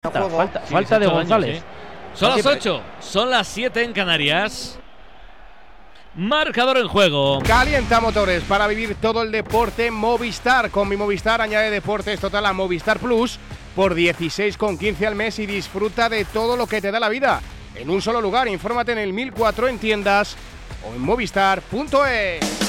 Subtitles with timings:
[0.00, 1.62] Falta, falta de González.
[2.14, 4.78] Son las 8, son las 7 en Canarias.
[6.14, 7.40] Marcador en juego.
[7.44, 10.70] Calienta motores para vivir todo el deporte Movistar.
[10.70, 13.38] Con mi Movistar añade deportes total a Movistar Plus
[13.74, 17.40] por 16,15 al mes y disfruta de todo lo que te da la vida.
[17.74, 20.36] En un solo lugar, infórmate en el 1004 en tiendas
[20.88, 22.67] o en movistar.es.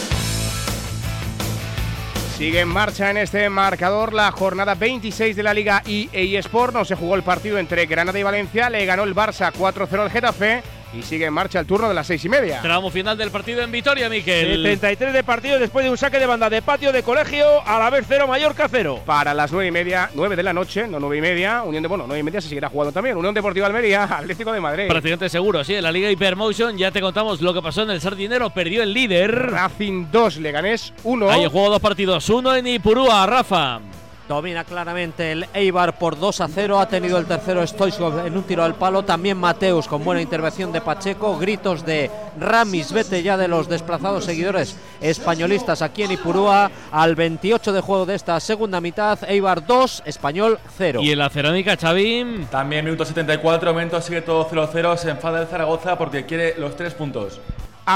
[2.39, 6.73] Sigue en marcha en este marcador la jornada 26 de la Liga EA Sport.
[6.73, 8.69] No se jugó el partido entre Granada y Valencia.
[8.69, 12.07] Le ganó el Barça 4-0 al Getafe y sigue en marcha el turno de las
[12.07, 12.61] seis y media.
[12.61, 14.63] Tramo final del partido en Vitoria, Miquel.
[14.63, 17.89] 73 de partido después de un saque de banda de patio de colegio, a la
[17.89, 18.99] vez cero, Mallorca cero.
[19.05, 21.89] Para las nueve y media, nueve de la noche, no nueve y media, Unión de,
[21.89, 23.17] bueno, nueve y media se seguirá jugando también.
[23.17, 24.87] Unión Deportiva Almería, Atlético de Madrid.
[24.87, 25.75] Prácticamente seguro, sí.
[25.75, 28.93] En la Liga Hypermotion ya te contamos lo que pasó en el Sardinero, perdió el
[28.93, 29.51] líder.
[29.51, 31.29] Racing 2, Leganés 1.
[31.29, 33.79] Ahí jugó dos partidos, uno en Ipurúa, Rafa.
[34.29, 36.79] Domina claramente el Eibar por 2 a 0.
[36.79, 39.03] Ha tenido el tercero Stoichkov en un tiro al palo.
[39.03, 41.39] También Mateus con buena intervención de Pacheco.
[41.39, 46.69] Gritos de Ramis, vete ya de los desplazados seguidores españolistas aquí en Ipurúa.
[46.91, 50.99] Al 28 de juego de esta segunda mitad, Eibar 2, Español 0.
[51.01, 52.45] Y en la cerámica, Chavín.
[52.51, 54.95] También minuto 74, momento sigue todo 0-0.
[54.97, 57.39] Se enfada el Zaragoza porque quiere los tres puntos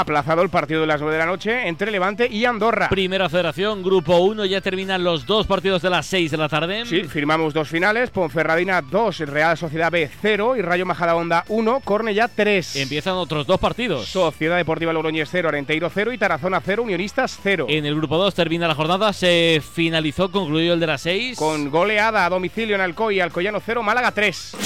[0.00, 2.88] aplazado el partido de las 9 de la noche entre Levante y Andorra.
[2.88, 6.84] Primera federación, grupo 1, ya terminan los dos partidos de las 6 de la tarde.
[6.84, 12.28] Sí, firmamos dos finales, Ponferradina 2, Real Sociedad B 0 y Rayo Majadahonda 1, Cornellá
[12.28, 12.76] 3.
[12.76, 14.08] Empiezan otros dos partidos.
[14.08, 17.66] Sociedad Deportiva Logroñés 0, Arenteiro 0 y Tarazona 0, Unionistas 0.
[17.68, 21.38] En el grupo 2 termina la jornada, se finalizó, concluido el de las 6.
[21.38, 24.56] Con goleada a domicilio en Alcoy, Alcoyano 0, Málaga 3.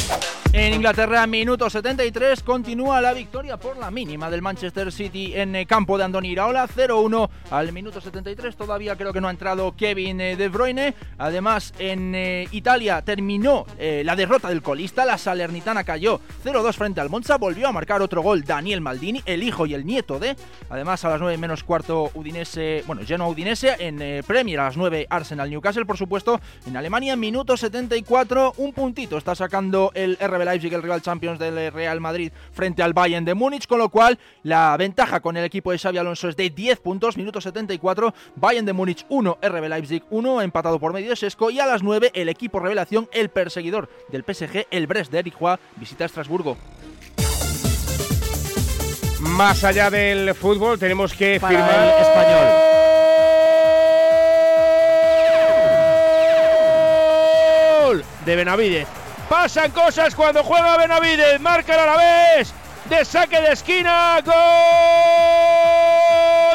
[0.50, 5.66] En Inglaterra, minuto 73, continúa la victoria por la mínima del Manchester City en eh,
[5.66, 8.56] campo de Andoni Iraola, 0-1 al minuto 73.
[8.56, 10.94] Todavía creo que no ha entrado Kevin eh, De Bruyne.
[11.18, 15.04] Además, en eh, Italia terminó la derrota del colista.
[15.04, 17.36] La Salernitana cayó 0-2 frente al Monza.
[17.36, 20.34] Volvió a marcar otro gol Daniel Maldini, el hijo y el nieto de.
[20.70, 23.76] Además, a las 9 menos cuarto, Udinese, bueno, Genoa Udinese.
[23.78, 26.40] En Premier, a las 9, Arsenal Newcastle, por supuesto.
[26.66, 31.72] En Alemania, minuto 74, un puntito está sacando el RB Leipzig, el rival Champions del
[31.72, 35.72] Real Madrid, frente al Bayern de Múnich, con lo cual la ventaja con el equipo
[35.72, 40.02] de Xavi Alonso es de 10 puntos, minuto 74, Bayern de Múnich 1, RB Leipzig
[40.10, 43.88] 1, empatado por medio de Sesco, y a las 9 el equipo revelación, el perseguidor
[44.10, 45.36] del PSG, el Brest de Eric
[45.76, 46.56] visita Estrasburgo.
[49.20, 51.94] Más allá del fútbol, tenemos que firmar.
[51.96, 52.68] El español.
[58.28, 58.97] de Benavides.
[59.28, 61.38] Pasan cosas cuando juega Benavides.
[61.40, 62.52] Marcan a la vez.
[62.88, 64.20] De saque de esquina.
[64.24, 64.34] Gol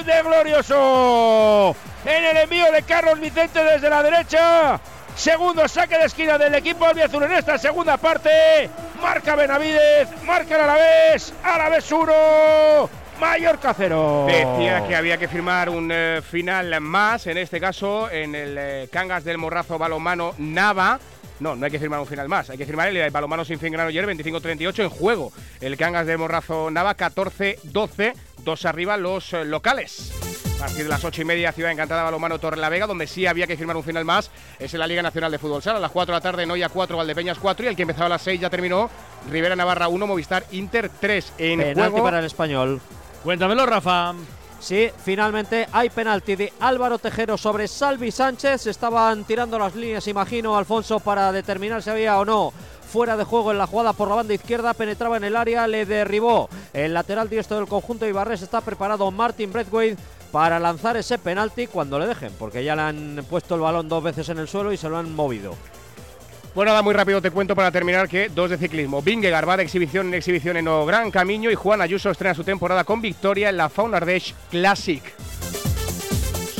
[0.05, 1.75] de Glorioso.
[2.03, 4.79] En el envío de Carlos Vicente desde la derecha.
[5.15, 8.69] Segundo saque de esquina del equipo albiazul en esta segunda parte.
[9.01, 10.09] Marca Benavides.
[10.23, 11.31] Marca a la vez.
[11.43, 12.89] A la vez uno.
[13.19, 14.25] Mayor cero.
[14.27, 18.89] Decía que había que firmar un eh, final más, en este caso en el eh,
[18.91, 20.99] Cangas del Morrazo Balomano Nava.
[21.39, 22.49] No, no hay que firmar un final más.
[22.49, 25.31] Hay que firmar el balomano sin fin grano ayer, 25-38 en juego.
[25.59, 28.13] El Cangas de Morrazo Nava, 14-12,
[28.43, 30.11] dos arriba los eh, locales.
[30.55, 33.25] A partir de las ocho y media, Ciudad Encantada Balomano Torre la Vega, donde sí
[33.25, 35.79] había que firmar un final más, es en la Liga Nacional de Fútbol Sala.
[35.79, 38.09] A las 4 de la tarde, Noia 4, Valdepeñas 4 y el que empezaba a
[38.09, 38.89] las 6 ya terminó.
[39.29, 42.05] Rivera Navarra 1, Movistar Inter 3 en Penalti juego.
[42.05, 42.79] para el español.
[43.23, 44.13] Cuéntamelo, Rafa.
[44.63, 48.65] Sí, finalmente hay penalti de Álvaro Tejero sobre Salvi Sánchez.
[48.67, 52.53] Estaban tirando las líneas, imagino, Alfonso, para determinar si había o no
[52.87, 55.85] fuera de juego en la jugada por la banda izquierda, penetraba en el área, le
[55.85, 58.41] derribó el lateral diestro del conjunto Ibarres.
[58.41, 60.01] Está preparado Martin Braithwaite
[60.31, 64.01] para lanzar ese penalti cuando le dejen, porque ya le han puesto el balón dos
[64.01, 65.55] veces en el suelo y se lo han movido.
[66.55, 69.01] Bueno, nada, muy rápido te cuento para terminar que dos de ciclismo.
[69.01, 72.43] Vingegaard va de exhibición en exhibición en o Gran Camino y Juan Ayuso estrena su
[72.43, 75.01] temporada con victoria en la Fauna Ardèche Classic.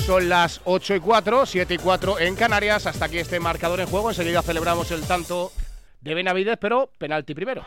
[0.04, 2.88] Son las 8 y 4, 7 y 4 en Canarias.
[2.88, 4.10] Hasta aquí este marcador en juego.
[4.10, 5.52] Enseguida celebramos el tanto
[6.02, 7.64] de Benavides, pero penalti primero.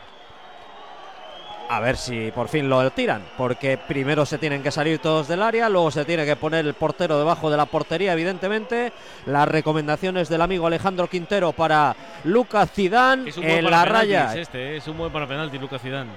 [1.69, 5.43] A ver si por fin lo tiran, porque primero se tienen que salir todos del
[5.43, 8.93] área, luego se tiene que poner el portero debajo de la portería, evidentemente.
[9.25, 11.93] Las recomendaciones del amigo Alejandro Quintero para
[12.23, 14.33] Lucas Zidane en la raya.
[14.33, 16.11] Este, es un buen para penalti, Lucas Zidane.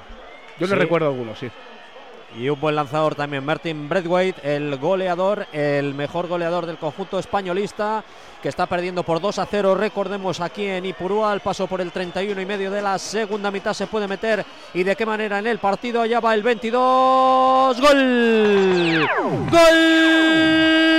[0.58, 0.79] Yo no Sí.
[0.79, 1.50] recuerdo alguno, sí.
[2.37, 8.05] Y un buen lanzador también, Martin Braithwaite, el goleador, el mejor goleador del conjunto españolista,
[8.41, 9.75] que está perdiendo por 2 a 0.
[9.75, 13.75] Recordemos aquí en Ipurúa, el paso por el 31 y medio de la segunda mitad
[13.75, 14.44] se puede meter.
[14.75, 16.03] ¿Y de qué manera en el partido?
[16.03, 17.81] Allá va el 22.
[17.81, 19.09] ¡Gol!
[19.50, 20.91] ¡Gol!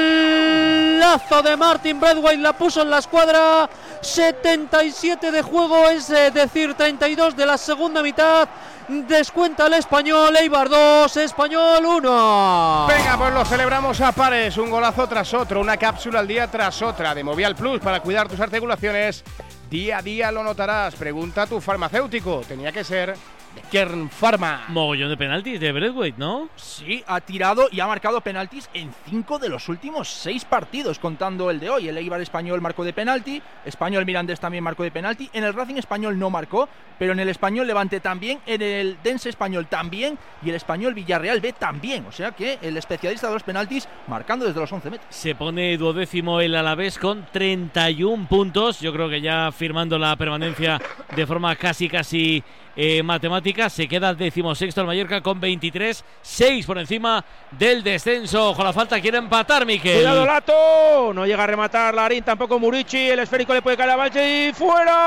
[1.11, 3.69] golazo de Martin Bradway, la puso en la escuadra.
[4.01, 8.47] 77 de juego, es eh, decir, 32 de la segunda mitad.
[8.87, 12.87] Descuenta el español, Eibar 2, español 1.
[12.87, 16.81] Venga, pues lo celebramos a pares, un golazo tras otro, una cápsula al día tras
[16.81, 19.23] otra de Movial Plus para cuidar tus articulaciones.
[19.69, 20.95] Día a día lo notarás.
[20.95, 22.41] Pregunta a tu farmacéutico.
[22.45, 23.15] Tenía que ser
[23.55, 24.65] de Kern Pharma.
[24.69, 26.49] Mogollón de penaltis de Braithwaite, ¿no?
[26.55, 31.49] Sí, ha tirado y ha marcado penaltis en cinco de los últimos seis partidos, contando
[31.49, 31.87] el de hoy.
[31.87, 35.29] El Eibar español marcó de penalti, Español Mirandés también marcó de penalti.
[35.33, 39.29] En el Racing español no marcó, pero en el Español Levante también, en el Dense
[39.29, 42.05] español también y el Español Villarreal B también.
[42.05, 45.07] O sea que el especialista de los penaltis marcando desde los 11 metros.
[45.09, 48.79] Se pone duodécimo el Alavés con 31 puntos.
[48.79, 50.79] Yo creo que ya firmando la permanencia
[51.15, 52.43] de forma casi, casi
[52.83, 53.69] eh, matemática.
[53.69, 58.49] Se queda decimosexto el Mallorca con 23, 6 por encima del descenso.
[58.49, 59.97] Ojo la falta, quiere empatar, Miquel.
[59.97, 61.13] Cuidado, Lato.
[61.13, 63.11] No llega a rematar Larín, tampoco Murici.
[63.11, 64.97] El esférico le puede caer a Valche y fuera.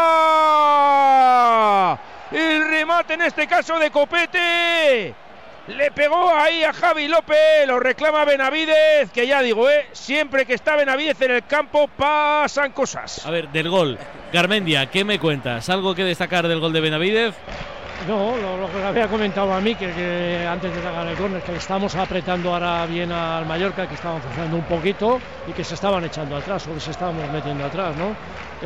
[2.30, 5.23] El remate en este caso de Copete.
[5.68, 9.86] Le pegó ahí a Javi López, lo reclama Benavidez, que ya digo, ¿eh?
[9.92, 13.24] siempre que está Benavidez en el campo pasan cosas.
[13.24, 13.98] A ver, del gol.
[14.30, 15.70] Garmendia, ¿qué me cuentas?
[15.70, 17.34] ¿Algo que destacar del gol de Benavidez?
[18.08, 21.58] No, lo, que había comentado a mí, que, antes de sacar el córner, que le
[21.58, 25.18] estamos apretando ahora bien al Mallorca, que estaban forzando un poquito
[25.48, 28.14] y que se estaban echando atrás, o que se estábamos metiendo atrás, ¿no?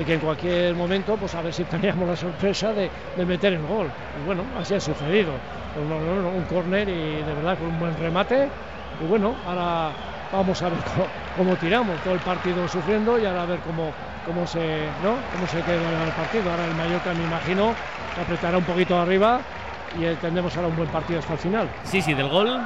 [0.00, 2.90] Y que en cualquier momento, pues a ver si teníamos la sorpresa de,
[3.24, 3.86] meter el gol.
[4.20, 5.30] Y bueno, así ha sucedido.
[5.74, 8.48] Pues no, un córner y de verdad con un buen remate.
[9.00, 9.90] Y bueno, ahora
[10.32, 10.78] vamos a ver
[11.36, 13.92] cómo tiramos todo el partido sufriendo y ahora a ver cómo,
[14.26, 15.16] cómo se ¿no?
[15.32, 16.50] cómo se queda el partido.
[16.50, 17.74] Ahora el Mallorca me imagino
[18.14, 19.40] que apretará un poquito arriba
[19.98, 21.70] y eh, tendremos ahora un buen partido hasta el final.
[21.84, 22.60] Sí, sí, del gol.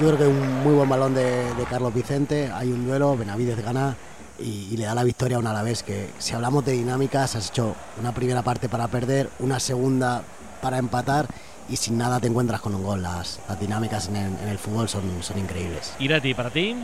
[0.00, 2.50] Yo creo que un muy buen balón de, de Carlos Vicente.
[2.54, 3.96] Hay un duelo, Benavides gana
[4.38, 7.48] y, y le da la victoria a un Alavés que si hablamos de dinámicas has
[7.50, 10.22] hecho una primera parte para perder, una segunda
[10.62, 11.26] para empatar
[11.68, 13.02] y sin nada te encuentras con un gol.
[13.02, 15.94] Las, las dinámicas en el, en el fútbol son, son increíbles.
[15.98, 16.74] Irati, para ti.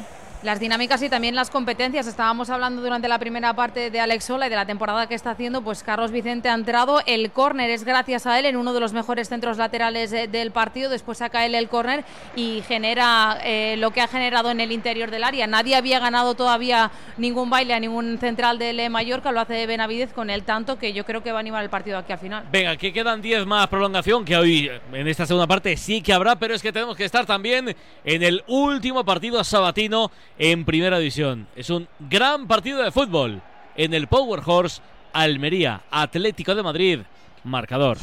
[0.43, 2.07] Las dinámicas y también las competencias.
[2.07, 5.31] Estábamos hablando durante la primera parte de Alex Sola y de la temporada que está
[5.31, 5.63] haciendo.
[5.63, 7.01] Pues Carlos Vicente ha entrado.
[7.07, 10.51] El córner es gracias a él en uno de los mejores centros laterales eh, del
[10.51, 10.91] partido.
[10.91, 12.05] Después saca él el córner
[12.37, 15.47] y genera eh, lo que ha generado en el interior del área.
[15.47, 19.33] Nadie había ganado todavía ningún baile a ningún central del eh, Mallorca.
[19.33, 21.99] Lo hace Benavidez con el tanto que yo creo que va a animar el partido
[21.99, 22.45] aquí al final.
[22.53, 26.37] Venga, que quedan 10 más prolongación, que hoy en esta segunda parte sí que habrá,
[26.37, 27.75] pero es que tenemos que estar también
[28.05, 31.47] en el último partido sabatino en primera división.
[31.57, 33.43] Es un gran partido de fútbol
[33.77, 34.81] en el Power Horse
[35.13, 37.01] Almería, Atlético de Madrid,
[37.45, 37.99] marcador.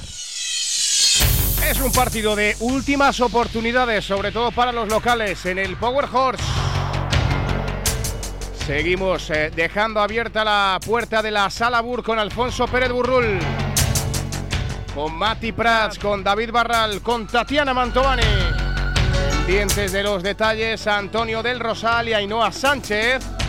[1.69, 6.43] Es un partido de últimas oportunidades, sobre todo para los locales, en el Power Horse.
[8.65, 13.39] Seguimos eh, dejando abierta la puerta de la Sala Bur con Alfonso Pérez Burrul,
[14.95, 18.62] con Mati Prats, con David Barral, con Tatiana Mantovani.
[19.45, 23.42] Pendientes de los detalles, Antonio del Rosal y Ainhoa Sánchez.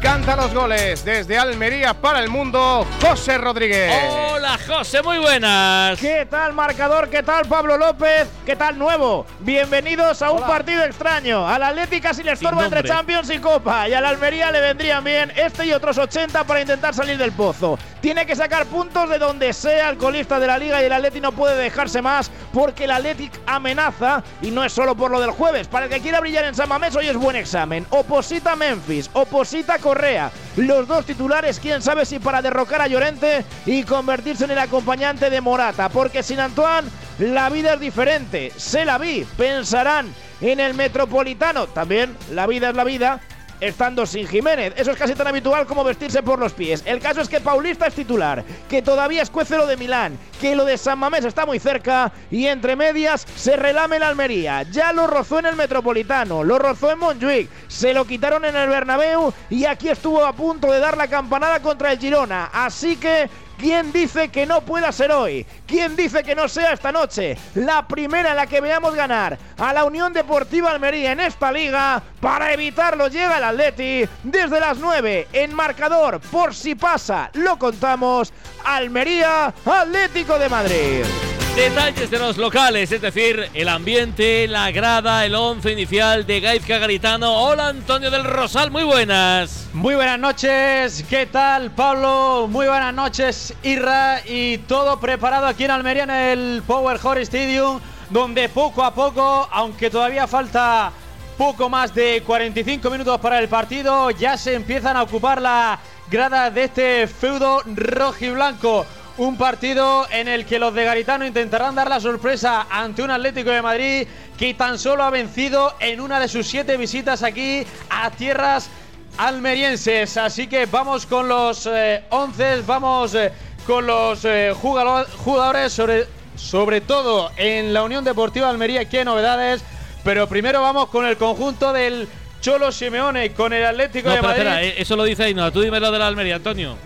[0.00, 3.92] Canta los goles desde Almería para el mundo, José Rodríguez.
[4.32, 6.00] Hola José, muy buenas.
[6.00, 7.10] ¿Qué tal marcador?
[7.10, 8.26] ¿Qué tal Pablo López?
[8.46, 9.26] ¿Qué tal nuevo?
[9.40, 11.46] Bienvenidos a un partido extraño.
[11.46, 12.82] Al Atlética si le estorba entre.
[12.82, 13.88] Champions y Copa.
[13.88, 17.78] Y al Almería le vendrían bien este y otros 80 para intentar salir del pozo.
[18.00, 21.20] Tiene que sacar puntos de donde sea el colista de la liga y el Atleti
[21.20, 25.30] no puede dejarse más porque el Atlético amenaza y no es solo por lo del
[25.30, 25.68] jueves.
[25.68, 27.86] Para el que quiera brillar en San Mamés hoy es buen examen.
[27.90, 30.30] Oposita Memphis, oposita Correa.
[30.56, 35.30] Los dos titulares, quién sabe si para derrocar a Llorente y convertirse en el acompañante
[35.30, 35.88] de Morata.
[35.88, 38.52] Porque sin Antoine la vida es diferente.
[38.56, 41.66] Se la vi, pensarán en el Metropolitano.
[41.66, 43.20] También la vida es la vida
[43.60, 44.72] estando sin Jiménez.
[44.76, 46.82] Eso es casi tan habitual como vestirse por los pies.
[46.86, 50.64] El caso es que Paulista es titular, que todavía escuece lo de Milán, que lo
[50.64, 54.62] de San Mamés está muy cerca y entre medias se relame la Almería.
[54.62, 58.68] Ya lo rozó en el Metropolitano, lo rozó en Montjuic, se lo quitaron en el
[58.68, 62.50] Bernabéu y aquí estuvo a punto de dar la campanada contra el Girona.
[62.52, 63.28] Así que
[63.60, 65.44] ¿Quién dice que no pueda ser hoy?
[65.66, 67.36] ¿Quién dice que no sea esta noche?
[67.56, 72.02] La primera en la que veamos ganar a la Unión Deportiva Almería en esta liga.
[72.20, 76.20] Para evitarlo llega el Atleti desde las 9 en marcador.
[76.20, 78.32] Por si pasa, lo contamos.
[78.64, 81.39] Almería, Atlético de Madrid.
[81.56, 86.78] Detalles de los locales, es decir, el ambiente, la grada, el once inicial de Gaizka
[86.78, 87.32] Garitano.
[87.32, 89.68] Hola Antonio del Rosal, muy buenas.
[89.72, 92.46] Muy buenas noches, ¿qué tal Pablo?
[92.48, 97.80] Muy buenas noches Irra y todo preparado aquí en Almería en el Power Horse Stadium,
[98.08, 100.92] donde poco a poco, aunque todavía falta
[101.36, 104.10] poco más de 45 minutos para el partido.
[104.10, 105.78] Ya se empiezan a ocupar la
[106.10, 108.86] grada de este feudo rojiblanco.
[109.16, 113.50] Un partido en el que los de Garitano intentarán dar la sorpresa ante un Atlético
[113.50, 114.06] de Madrid
[114.38, 118.70] que tan solo ha vencido en una de sus siete visitas aquí a tierras
[119.18, 120.16] almerienses.
[120.16, 121.68] Así que vamos con los
[122.10, 123.32] 11, eh, vamos eh,
[123.66, 129.62] con los eh, jugadores, sobre, sobre todo en la Unión Deportiva Almería, qué novedades.
[130.02, 132.08] Pero primero vamos con el conjunto del
[132.40, 134.46] Cholo Simeone, con el Atlético de Madrid.
[134.46, 136.76] Espera, eso lo dice Ainhoa, tú dime lo de la Almería, Antonio.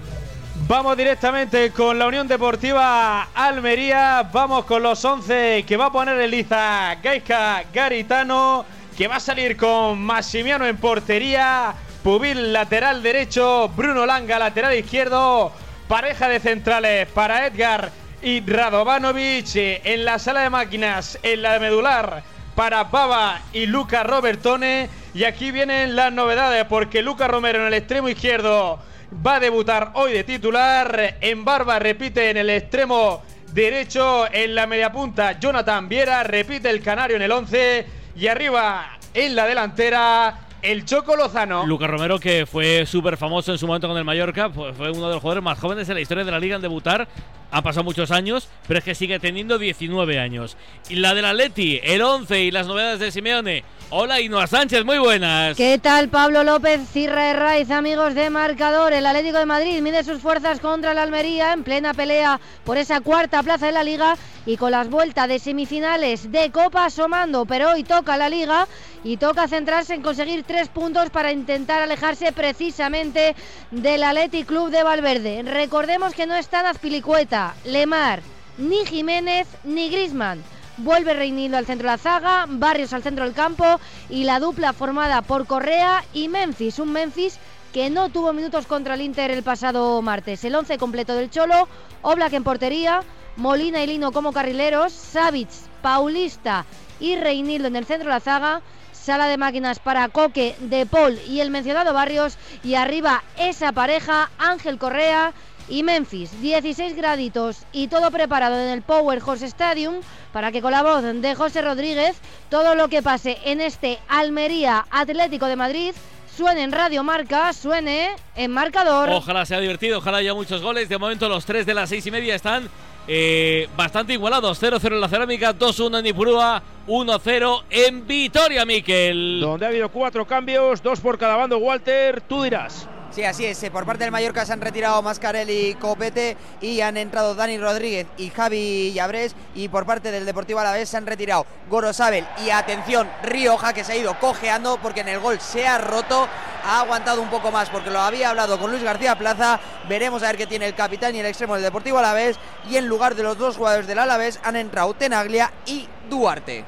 [0.67, 4.27] Vamos directamente con la Unión Deportiva Almería.
[4.33, 8.65] Vamos con los 11 que va a poner Eliza Gaisca Garitano.
[8.97, 11.75] Que va a salir con Massimiano en portería.
[12.03, 13.69] Pubil lateral derecho.
[13.77, 15.53] Bruno Langa lateral izquierdo.
[15.87, 17.91] Pareja de centrales para Edgar
[18.23, 19.55] y Radovanovic.
[19.85, 22.23] En la sala de máquinas, en la medular,
[22.55, 24.89] para Baba y Luca Robertone.
[25.13, 28.79] Y aquí vienen las novedades porque Luca Romero en el extremo izquierdo
[29.25, 31.17] va a debutar hoy de titular.
[31.21, 34.27] En Barba repite en el extremo derecho.
[34.33, 37.87] En la media punta, Jonathan Viera repite el canario en el 11.
[38.17, 40.41] Y arriba en la delantera.
[40.63, 41.67] El Choco Lozano.
[41.67, 45.15] Lucas Romero, que fue súper famoso en su momento con el Mallorca, fue uno de
[45.15, 47.07] los jugadores más jóvenes en la historia de la liga en debutar.
[47.55, 50.57] Han pasado muchos años, pero es que sigue teniendo 19 años.
[50.89, 53.63] Y la del Atleti, el 11 y las novedades de Simeone.
[53.91, 55.57] Hola, Inoa Sánchez, muy buenas.
[55.57, 58.93] ¿Qué tal, Pablo López, Cirra Raiz, amigos de Marcador?
[58.93, 63.01] El Atlético de Madrid mide sus fuerzas contra el Almería en plena pelea por esa
[63.01, 67.71] cuarta plaza de la Liga y con las vueltas de semifinales de Copa asomando, pero
[67.71, 68.67] hoy toca la Liga
[69.05, 73.37] y toca centrarse en conseguir tres puntos para intentar alejarse precisamente
[73.71, 75.43] del Athletic Club de Valverde.
[75.43, 78.23] Recordemos que no están Azpilicueta, Lemar,
[78.57, 80.43] ni Jiménez ni Grisman.
[80.77, 84.73] Vuelve Reinildo al centro de la zaga, Barrios al centro del campo y la dupla
[84.73, 86.79] formada por Correa y Memphis.
[86.79, 87.39] Un Memphis
[87.73, 90.45] que no tuvo minutos contra el Inter el pasado martes.
[90.45, 91.69] El once completo del Cholo,
[92.03, 93.03] Oblak en portería,
[93.37, 95.49] Molina y Lino como carrileros, Savic,
[95.83, 96.65] Paulista
[97.01, 101.19] y Reinildo en el centro de la zaga, sala de máquinas para Coque, De Paul
[101.29, 105.35] y el mencionado Barrios y arriba esa pareja Ángel Correa
[105.69, 109.97] y Memphis, 16 graditos y todo preparado en el Power Horse Stadium
[110.33, 112.17] para que con la voz de José Rodríguez
[112.51, 115.95] todo lo que pase en este Almería Atlético de Madrid
[116.37, 119.09] suene en Radio Marca, suene en marcador.
[119.11, 120.89] Ojalá sea divertido, ojalá haya muchos goles.
[120.89, 122.69] De momento los tres de las seis y media están
[123.07, 124.61] eh, bastante igualados.
[124.61, 129.41] 0-0 en la cerámica, 2-1 en Ipurúa, 1-0 en Vitoria, Miquel.
[129.41, 132.89] Donde ha habido cuatro cambios, dos por cada bando, Walter, tú dirás.
[133.15, 133.63] Sí, así es.
[133.63, 137.59] Eh, por parte del Mallorca se han retirado Mascarelli y Copete y han entrado Dani
[137.59, 139.37] Rodríguez y Javi Llabrés.
[139.55, 143.93] Y por parte del Deportivo Alavés se han retirado Gorosabel y atención, Rioja que se
[143.93, 146.27] ha ido cojeando porque en el gol se ha roto.
[146.67, 149.61] Ha aguantado un poco más porque lo había hablado con Luis García Plaza.
[149.89, 152.37] Veremos a ver qué tiene el capitán y el extremo del Deportivo Alavés.
[152.69, 156.65] Y en lugar de los dos jugadores del Alavés han entrado Tenaglia y Duarte.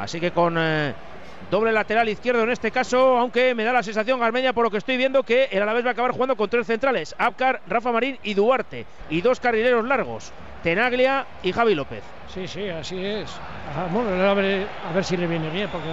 [0.00, 0.56] Así que con.
[0.56, 0.94] Eh,
[1.50, 4.78] Doble lateral izquierdo en este caso, aunque me da la sensación, Armeña, por lo que
[4.78, 8.18] estoy viendo, que el Alavés va a acabar jugando con tres centrales: Abkar, Rafa Marín
[8.24, 8.84] y Duarte.
[9.10, 10.32] Y dos carrileros largos:
[10.64, 12.02] Tenaglia y Javi López.
[12.34, 13.30] Sí, sí, así es.
[13.92, 15.88] bueno, a ver, a ver si le viene bien, porque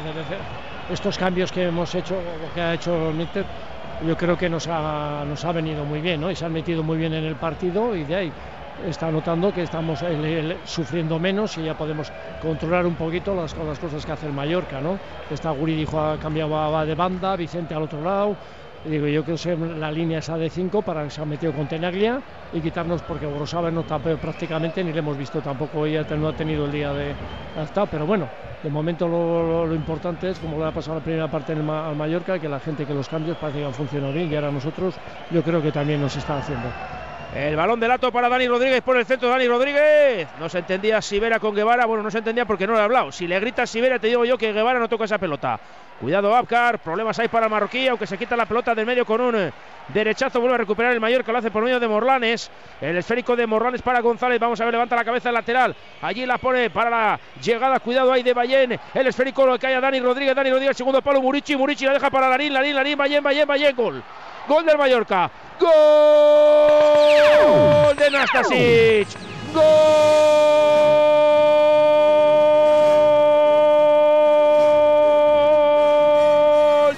[0.92, 3.46] estos cambios que hemos hecho, o que ha hecho Mitter,
[4.08, 6.32] yo creo que nos ha, nos ha venido muy bien, ¿no?
[6.32, 8.32] Y se han metido muy bien en el partido y de ahí
[8.88, 10.04] está notando que estamos
[10.66, 12.12] sufriendo menos y ya podemos
[12.42, 14.98] controlar un poquito las, las cosas que hace el Mallorca, ¿no?
[15.30, 18.36] Está Guri dijo ha cambiado de banda, Vicente al otro lado.
[18.86, 21.68] digo, yo creo que la línea esa de 5 para que se ha metido con
[21.68, 26.28] Tenaglia y quitarnos porque Borosaba no está prácticamente ni le hemos visto tampoco, ella no
[26.28, 27.14] ha tenido el día de
[27.64, 28.28] estar, pero bueno,
[28.62, 32.40] de momento lo, importante es, como le ha pasado la primera parte en al Mallorca,
[32.40, 34.96] que la gente que los cambios parece que han funcionado bien y ahora nosotros
[35.32, 36.70] yo creo que también nos está haciendo.
[37.36, 39.28] El balón de lato para Dani Rodríguez por el centro.
[39.28, 40.28] Dani Rodríguez.
[40.40, 41.88] No se entendía Sibera con Guevara.
[41.88, 43.12] Bueno, no se entendía porque no le ha hablado.
[43.12, 45.60] Si le grita Sibera, te digo yo que Guevara no toca esa pelota.
[46.00, 46.78] Cuidado, Abkar.
[46.78, 49.52] Problemas hay para el marroquí, aunque se quita la pelota del medio con un
[49.88, 50.40] derechazo.
[50.40, 51.32] Vuelve a recuperar el Mallorca.
[51.32, 52.52] Lo hace por medio de Morlanes.
[52.80, 54.40] El esférico de Morlanes para González.
[54.40, 55.76] Vamos a ver, levanta la cabeza lateral.
[56.04, 57.80] Allí la pone para la llegada.
[57.80, 58.80] Cuidado ahí de Ballén.
[58.94, 60.36] El esférico lo cae a Dani Rodríguez.
[60.36, 61.20] Dani Rodríguez, segundo palo.
[61.20, 61.56] Murici.
[61.56, 62.54] Murici la deja para Larín.
[62.54, 62.96] Larín, Larín.
[62.96, 63.76] Ballén, Ballén, Ballén.
[63.76, 64.04] Gol.
[64.48, 65.32] Gol del Mallorca.
[65.60, 67.23] Gol
[67.96, 69.08] de Nastasic.
[69.54, 69.64] Gol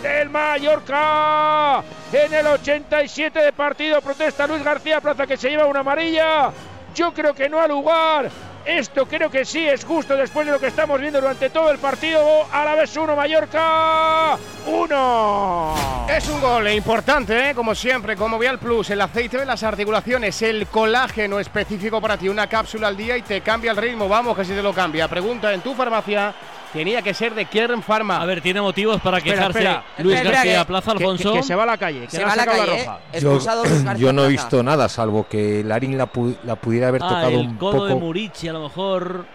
[0.02, 1.84] del Mallorca.
[2.14, 6.52] En el 87 de partido protesta Luis García Plaza que se lleva una amarilla.
[6.94, 8.30] Yo creo que no ha lugar
[8.66, 11.78] Esto creo que sí es justo después de lo que estamos viendo durante todo el
[11.78, 12.48] partido.
[12.76, 15.76] Vez 1 Mallorca 1.
[16.10, 17.56] Es un gol importante, ¿eh?
[17.56, 22.28] como siempre, como Vial Plus, el aceite de las articulaciones, el colágeno específico para ti,
[22.28, 24.10] una cápsula al día y te cambia el ritmo.
[24.10, 25.08] Vamos, que si te lo cambia.
[25.08, 26.34] Pregunta en tu farmacia.
[26.76, 28.22] Tenía que ser de Kern Pharma.
[28.22, 29.84] A ver, tiene motivos para Espera, quejarse espera.
[30.00, 31.32] Luis Espera, García que- Plaza Alfonso.
[31.32, 32.86] que- que se va a la calle, que Se va a la calle, la ¿eh?
[32.86, 33.00] roja.
[33.20, 37.08] Yo, yo no he visto nada, salvo que Larín la, pu- la pudiera haber ah,
[37.08, 37.86] tocado el un codo poco.
[37.88, 39.26] de Murici, a lo mejor.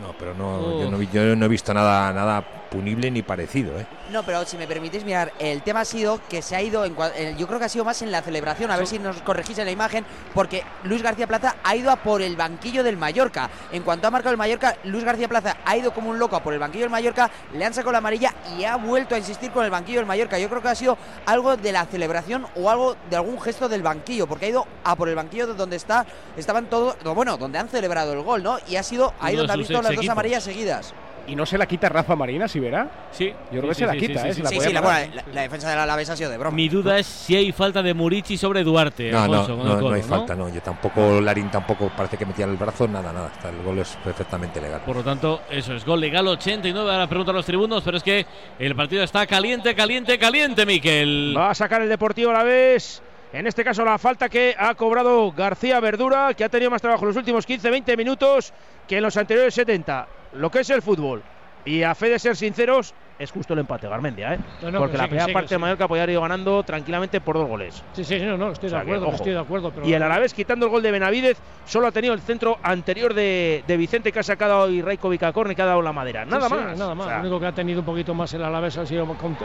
[0.00, 3.78] No, pero no, yo, no, vi- yo no he visto nada, nada punible ni parecido.
[3.78, 3.86] ¿eh?
[4.10, 6.94] No, pero si me permitís mirar, el tema ha sido que se ha ido, en,
[7.36, 9.66] yo creo que ha sido más en la celebración, a ver si nos corregís en
[9.66, 13.50] la imagen, porque Luis García Plaza ha ido a por el banquillo del Mallorca.
[13.72, 16.42] En cuanto ha marcado el Mallorca, Luis García Plaza ha ido como un loco a
[16.42, 19.50] por el banquillo del Mallorca, le han sacado la amarilla y ha vuelto a insistir
[19.50, 20.38] con el banquillo del Mallorca.
[20.38, 20.96] Yo creo que ha sido
[21.26, 24.96] algo de la celebración o algo de algún gesto del banquillo, porque ha ido a
[24.96, 28.42] por el banquillo de donde está, estaban todos, no, bueno, donde han celebrado el gol,
[28.42, 28.58] ¿no?
[28.68, 30.94] Y ha sido ha sus visto las dos amarillas seguidas.
[31.26, 32.88] Y no se la quita Rafa Marina, si verá.
[33.12, 33.32] Sí.
[33.52, 34.34] Yo creo que sí, se la quita, sí, ¿eh?
[34.34, 36.56] sí, Sí, la, la- la defensa del Alavés ha sido de broma.
[36.56, 39.10] Mi duda es si hay falta de Murici sobre Duarte.
[39.12, 40.48] No, no, Alfonso, no, no hay falta, no.
[40.48, 43.28] Yo tampoco, Larín tampoco parece que metía el brazo, nada, nada.
[43.32, 44.80] Está, el gol es perfectamente legal.
[44.84, 46.90] Por lo tanto, eso es gol legal 89.
[46.90, 48.26] Ahora preguntan los tribunos, pero es que
[48.58, 51.34] el partido está caliente, caliente, caliente, Miquel.
[51.36, 53.02] Va a sacar el Deportivo a la vez.
[53.32, 57.04] En este caso, la falta que ha cobrado García Verdura, que ha tenido más trabajo
[57.04, 58.52] en los últimos 15-20 minutos
[58.88, 60.08] que en los anteriores 70.
[60.32, 61.24] Lo que es el fútbol.
[61.64, 64.38] Y a fe de ser sinceros, es justo el empate, Garmendia, ¿eh?
[64.62, 65.54] No, no, Porque que la sí, primera sí, parte sí.
[65.54, 67.84] de Mallorca podía haber ido ganando tranquilamente por dos goles.
[67.92, 69.70] Sí, sí, no, no, estoy O sea de acuerdo, estoy de acuerdo.
[69.70, 73.12] Pero Y el Alavés, quitando el gol de Benavidez, solo ha tenido el centro anterior
[73.12, 76.24] de, de Vicente que ha sacado hoy Raikovic a córner, que ha dado la madera.
[76.24, 76.78] Nada más.
[76.78, 77.06] Nada más.
[77.06, 79.06] O sea, Lo único que ha tenido un poquito más el Alavés ha sido.
[79.06, 79.36] con-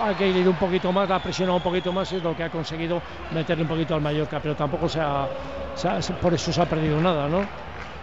[0.00, 2.34] Hay que ir un poquito más, la ha presionado un poquito más y es lo
[2.34, 3.00] que ha conseguido
[3.32, 5.28] meterle un poquito al Mallorca, pero tampoco se ha,
[5.76, 7.42] se ha- por eso se ha perdido nada, ¿no?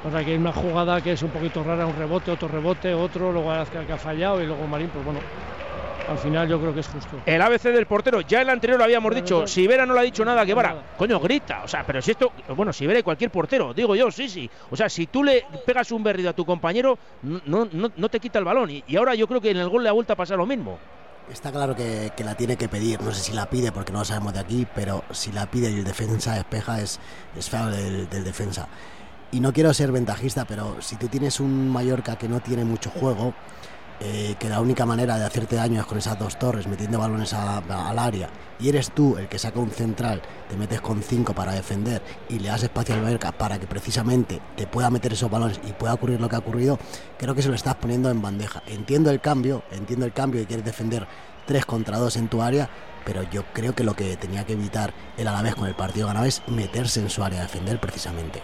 [0.04, 2.94] O sea que hay una jugada que es un poquito rara, un rebote, otro rebote,
[2.94, 5.20] otro, luego Azcar que ha fallado y luego Marín, pues bueno,
[6.10, 7.18] al final yo creo que es justo.
[7.26, 9.42] El ABC del portero, ya el anterior lo habíamos dicho.
[9.42, 10.84] no- Si Vera no le ha dicho nada, Guevara, Nada.
[10.98, 11.62] coño, grita.
[11.64, 14.50] O sea, pero si esto, bueno, si Vera y cualquier portero, digo yo, sí, sí.
[14.72, 18.10] O sea, si tú le pegas un berrido a tu compañero, no, no, no- no
[18.10, 18.72] te quita el balón.
[18.72, 20.48] Y, y ahora yo creo que en el gol le ha vuelto a pasar lo
[20.48, 20.80] mismo.
[21.32, 23.00] Está claro que, que la tiene que pedir.
[23.02, 25.70] No sé si la pide porque no lo sabemos de aquí, pero si la pide
[25.70, 27.00] y el defensa despeja es,
[27.38, 28.68] es feo del, del defensa.
[29.32, 32.90] Y no quiero ser ventajista, pero si tú tienes un Mallorca que no tiene mucho
[32.90, 33.34] juego,
[34.04, 37.34] eh, que la única manera de hacerte daño es con esas dos torres, metiendo balones
[37.34, 41.54] al área, y eres tú el que saca un central, te metes con cinco para
[41.54, 45.62] defender y le das espacio al Mallorca para que precisamente te pueda meter esos balones
[45.66, 46.80] y pueda ocurrir lo que ha ocurrido,
[47.18, 48.64] creo que se lo estás poniendo en bandeja.
[48.66, 51.08] Entiendo el cambio, entiendo el cambio y quieres defender
[51.46, 52.70] tres contra dos en tu área,
[53.06, 56.26] pero yo creo que lo que tenía que evitar el Alavés con el partido ganado
[56.26, 58.42] es meterse en su área defender precisamente.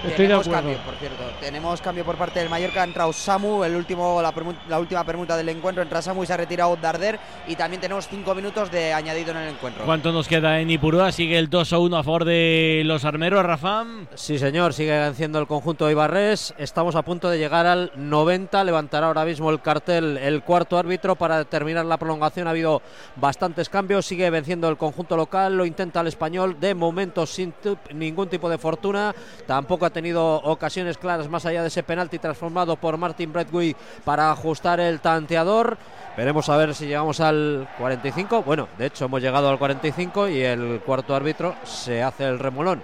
[0.00, 0.62] Estoy de Tenemos acuerdo.
[0.68, 1.22] cambio, por cierto.
[1.40, 2.80] Tenemos cambio por parte del Mallorca.
[2.80, 4.32] Ha entrado Samu, el último, la,
[4.68, 5.82] la última permuta del encuentro.
[5.82, 7.18] Entra Samu y se ha retirado Darder.
[7.46, 9.84] Y también tenemos cinco minutos de añadido en el encuentro.
[9.84, 11.12] ¿Cuánto nos queda en Ipurúa?
[11.12, 14.06] Sigue el 2 a 1 a favor de los armeros, Rafam.
[14.14, 16.54] Sí, señor, sigue venciendo el conjunto de Ibarres.
[16.56, 18.64] Estamos a punto de llegar al 90.
[18.64, 22.46] Levantará ahora mismo el cartel el cuarto árbitro para terminar la prolongación.
[22.46, 22.80] Ha habido
[23.16, 24.06] bastantes cambios.
[24.06, 25.58] Sigue venciendo el conjunto local.
[25.58, 26.56] Lo intenta el español.
[26.58, 27.52] De momento sin
[27.92, 29.14] ningún tipo de fortuna.
[29.46, 33.74] Tampoco ha tenido ocasiones claras más allá de ese penalti transformado por Martin Bradway
[34.04, 35.76] para ajustar el tanteador.
[36.16, 38.42] Veremos a ver si llegamos al 45.
[38.42, 42.82] Bueno, de hecho hemos llegado al 45 y el cuarto árbitro se hace el remolón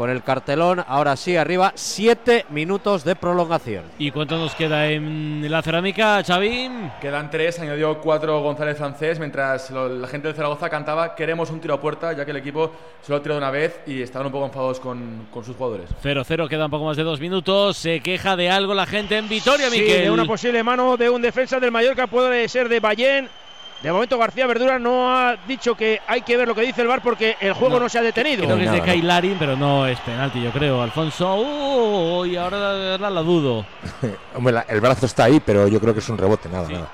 [0.00, 0.82] con el cartelón.
[0.88, 3.84] Ahora sí, arriba, siete minutos de prolongación.
[3.98, 6.90] ¿Y cuánto nos queda en la cerámica, Chavín?
[7.02, 11.60] Quedan tres, añadió cuatro González Francés, mientras lo- la gente de Zaragoza cantaba queremos un
[11.60, 14.32] tiro a puerta, ya que el equipo solo ha tirado una vez y estaban un
[14.32, 15.90] poco enfadados con, con sus jugadores.
[16.02, 17.76] 0-0, queda un poco más de dos minutos.
[17.76, 20.04] Se queja de algo la gente en Vitoria, Sí, Miquel.
[20.04, 23.28] de una posible mano de un defensa del Mallorca, puede ser de Ballén.
[23.82, 26.88] De momento García Verdura no ha dicho que hay que ver lo que dice el
[26.88, 28.44] VAR porque el juego no, se ha detenido.
[28.44, 28.84] Creo que es de no.
[28.84, 30.82] Kai Larin, pero no es penalti, yo creo.
[30.82, 33.64] Alfonso, uh, y ahora, ahora la dudo.
[34.36, 36.74] Hombre, la- el brazo está ahí, pero yo creo que es un rebote, nada, Sí,
[36.74, 36.88] nada.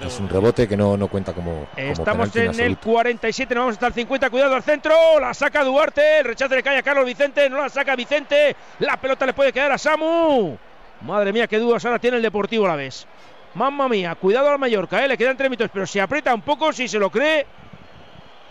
[0.00, 2.80] es Es un rebote que no, no cuenta como, Estamos en el absoluto.
[2.84, 4.30] 47, nos vamos hasta el 50.
[4.30, 4.94] Cuidado al centro.
[5.18, 6.20] La saca Duarte.
[6.20, 7.50] El rechazo le cae a Carlos Vicente.
[7.50, 8.54] No la saca Vicente.
[8.78, 10.56] La pelota le puede quedar a Samu.
[11.00, 13.06] Madre mía, qué dudas ahora tiene el Deportivo a la vez.
[13.54, 15.08] Mamma mía, cuidado al Mallorca, ¿eh?
[15.08, 17.46] le quedan tres minutos, pero se aprieta un poco si se lo cree.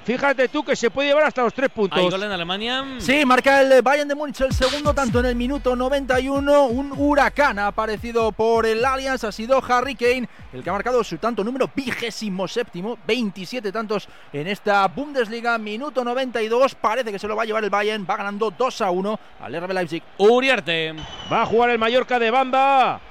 [0.07, 1.99] Fíjate tú que se puede llevar hasta los tres puntos.
[1.99, 2.81] ¿Hay gol en Alemania?
[2.97, 6.67] Sí, marca el Bayern de Múnich el segundo tanto en el minuto 91.
[6.67, 9.25] Un huracán ha aparecido por el Allianz.
[9.25, 12.97] Ha sido Harry Kane el que ha marcado su tanto número vigésimo séptimo.
[13.05, 15.57] 27 tantos en esta Bundesliga.
[15.57, 16.75] Minuto 92.
[16.75, 18.07] Parece que se lo va a llevar el Bayern.
[18.09, 20.03] Va ganando 2 a 1 al RB Leipzig.
[20.19, 20.95] Uriarte.
[21.29, 23.01] Va a jugar el Mallorca de banda.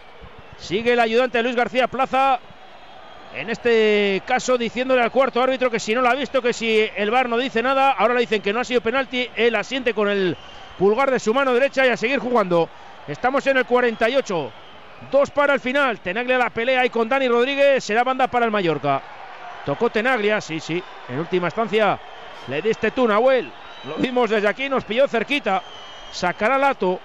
[0.59, 2.39] Sigue el ayudante Luis García Plaza.
[3.35, 6.89] En este caso, diciéndole al cuarto árbitro que si no lo ha visto, que si
[6.97, 9.93] el VAR no dice nada, ahora le dicen que no ha sido penalti, él asiente
[9.93, 10.37] con el
[10.79, 12.69] pulgar de su mano derecha y a seguir jugando.
[13.07, 14.53] Estamos en el 48.
[15.11, 16.01] Dos para el final.
[16.01, 17.85] Tenaglia la pelea ahí con Dani Rodríguez.
[17.85, 19.03] Será banda para el Mallorca.
[19.67, 20.83] Tocó Tenaglia, sí, sí.
[21.09, 21.99] En última instancia
[22.49, 23.51] le diste tú, Nahuel.
[23.85, 25.63] Lo vimos desde aquí, nos pilló cerquita.
[26.11, 26.99] Sacará Lato.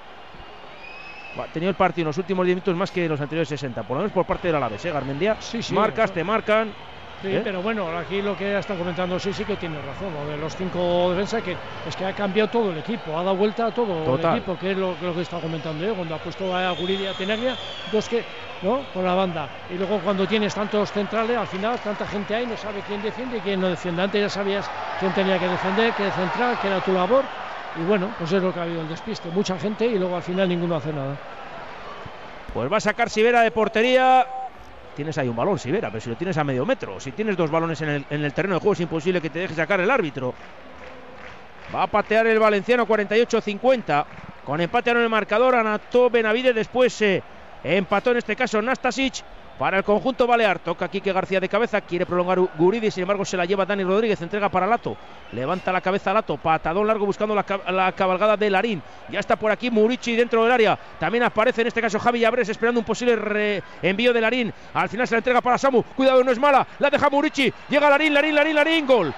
[1.54, 4.04] Tenido el partido en los últimos 10 minutos más que los anteriores 60, por lo
[4.04, 5.38] menos por parte del Alavés, ¿eh, Garmendia?
[5.40, 5.74] Sí, sí.
[5.74, 6.74] Marcas, te marcan.
[7.22, 7.42] Sí, ¿eh?
[7.44, 10.12] pero bueno, aquí lo que está comentando sí, sí que tiene razón.
[10.12, 11.56] Lo de los cinco defensas, que
[11.88, 14.32] es que ha cambiado todo el equipo, ha dado vuelta a todo Total.
[14.32, 17.04] el equipo, que es lo, lo que está comentando yo, cuando ha puesto a Guridi
[17.04, 17.56] y a Tenaglia,
[17.92, 18.24] dos que,
[18.64, 18.82] ¿no?
[18.92, 19.48] Con la banda.
[19.70, 23.38] Y luego cuando tienes tantos centrales, al final tanta gente hay, no sabe quién defiende
[23.38, 24.02] y quién no defiende.
[24.02, 27.24] Antes ya sabías quién tenía que defender, qué central, que era tu labor.
[27.80, 29.30] Y bueno, pues es lo que ha habido el despiste.
[29.30, 31.18] Mucha gente y luego al final ninguno hace nada.
[32.54, 34.26] Pues va a sacar Sivera de portería.
[34.96, 37.50] Tienes ahí un balón, Sivera, pero si lo tienes a medio metro, si tienes dos
[37.50, 39.90] balones en el, en el terreno de juego, es imposible que te deje sacar el
[39.90, 40.34] árbitro.
[41.74, 44.06] Va a patear el valenciano 48-50.
[44.44, 46.54] Con empate en el marcador, anotó Benavide.
[46.54, 47.24] Después eh,
[47.64, 49.24] empató en este caso Nastasic.
[49.60, 53.38] Para el conjunto balear, toca Quique García de cabeza, quiere prolongar Guridi, sin embargo se
[53.38, 54.98] la lleva Dani Rodríguez, entrega para Lato,
[55.34, 59.52] levanta la cabeza Lato, patadón largo buscando la, la cabalgada de Larín, ya está por
[59.52, 63.62] aquí Murici dentro del área, también aparece en este caso Javi Abres esperando un posible
[63.84, 66.90] envío de Larín, al final se la entrega para Samu, cuidado no es mala, la
[66.90, 69.14] deja Murici, llega Larín, Larín, Larín, Larín, gol.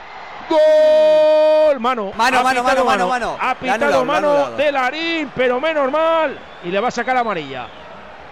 [0.50, 3.38] Gol, mano, Mano, mano, mano, mano, mano.
[3.40, 7.66] ha pitado mano de Larín, pero menos mal, y le va a sacar amarilla.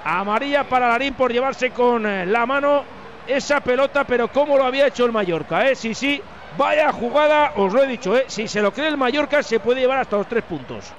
[0.03, 2.83] Amarilla para Larín por llevarse con eh, la mano
[3.27, 5.75] esa pelota, pero como lo había hecho el Mallorca, ¿eh?
[5.75, 6.21] Sí, sí,
[6.57, 8.25] vaya jugada, os lo he dicho, ¿eh?
[8.27, 10.91] Si se lo cree el Mallorca, se puede llevar hasta los tres puntos.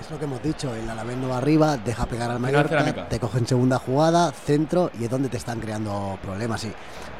[0.00, 3.20] Es lo que hemos dicho, el Alavés no va arriba, deja pegar al Mallorca, te
[3.20, 6.64] cogen segunda jugada, centro y es donde te están creando problemas.
[6.64, 6.72] Y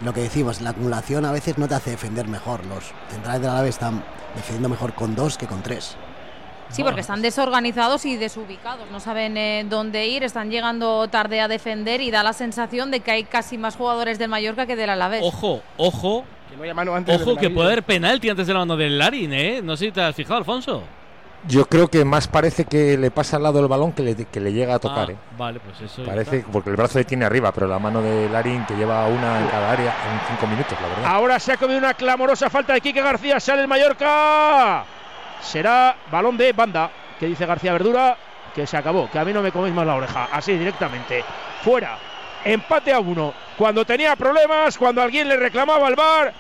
[0.03, 2.65] lo que decimos, la acumulación a veces no te hace defender mejor.
[2.65, 4.03] Los centrales del Alavés están
[4.35, 5.97] defendiendo mejor con dos que con tres.
[6.71, 11.49] Sí, porque están desorganizados y desubicados, no saben eh, dónde ir, están llegando tarde a
[11.49, 14.91] defender y da la sensación de que hay casi más jugadores del Mallorca que del
[14.91, 15.23] Alavés.
[15.25, 16.25] Ojo, ojo.
[16.49, 18.77] Que no haya mano antes de Ojo que puede haber penalti antes de la mano
[18.77, 19.61] del Larin, ¿eh?
[19.63, 20.83] No sé si te has fijado, Alfonso.
[21.49, 24.41] Yo creo que más parece que le pasa al lado del balón que le, que
[24.41, 25.09] le llega a tocar.
[25.09, 25.17] Ah, ¿eh?
[25.39, 26.05] Vale, pues eso.
[26.05, 26.53] Parece está.
[26.53, 29.47] porque el brazo le tiene arriba, pero la mano de Larín que lleva una en
[29.47, 31.05] cada área en cinco minutos, la verdad.
[31.07, 34.85] Ahora se ha comido una clamorosa falta de Quique García, sale el Mallorca.
[35.43, 38.17] Será balón de banda, que dice García Verdura,
[38.55, 41.25] que se acabó, que a mí no me coméis más la oreja, así directamente.
[41.63, 41.99] Fuera,
[42.45, 43.33] empate a uno.
[43.57, 46.33] Cuando tenía problemas, cuando alguien le reclamaba al bar,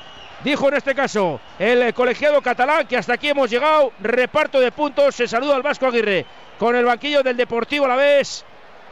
[0.42, 5.14] dijo en este caso el colegiado catalán que hasta aquí hemos llegado, reparto de puntos,
[5.14, 6.24] se saluda al Vasco Aguirre
[6.58, 8.44] con el banquillo del Deportivo a la vez.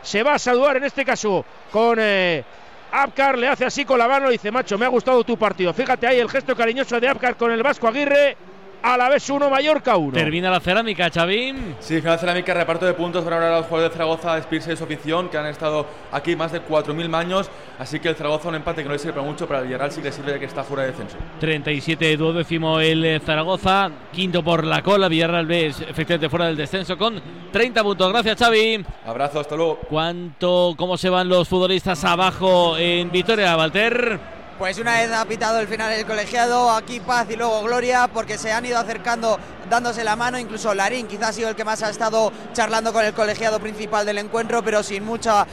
[0.03, 2.45] Se va a saludar en este caso con eh,
[2.93, 5.75] Abkar, le hace así con la mano y dice, macho, me ha gustado tu partido.
[5.75, 8.37] Fíjate ahí el gesto cariñoso de Abkar con el Vasco Aguirre.
[8.83, 10.13] A la vez uno, Mallorca uno.
[10.13, 11.75] Termina la cerámica, Chavín.
[11.81, 14.85] Sí, final cerámica, reparto de puntos para ahora los jugadores de Zaragoza, despedirse de su
[14.85, 17.51] afición, que han estado aquí más de 4.000 años.
[17.79, 20.01] Así que el Zaragoza un empate que no le sirve mucho, pero al Villarreal sí
[20.01, 21.17] que le sirve de que está fuera de descenso.
[21.41, 26.57] 37 duodécimo el eh, Zaragoza, quinto por la cola, Villarreal B es efectivamente fuera del
[26.57, 28.13] descenso con 30 puntos.
[28.13, 28.85] Gracias, Xavi.
[29.05, 29.81] Abrazo, hasta luego.
[29.89, 34.38] ¿Cuánto, cómo se van los futbolistas abajo en Vitoria, Walter?
[34.59, 38.37] Pues una vez ha pitado el final el colegiado, aquí paz y luego gloria, porque
[38.37, 39.39] se han ido acercando,
[39.71, 43.05] dándose la mano, incluso Larín quizás ha sido el que más ha estado charlando con
[43.05, 45.47] el colegiado principal del encuentro, pero sin mucha,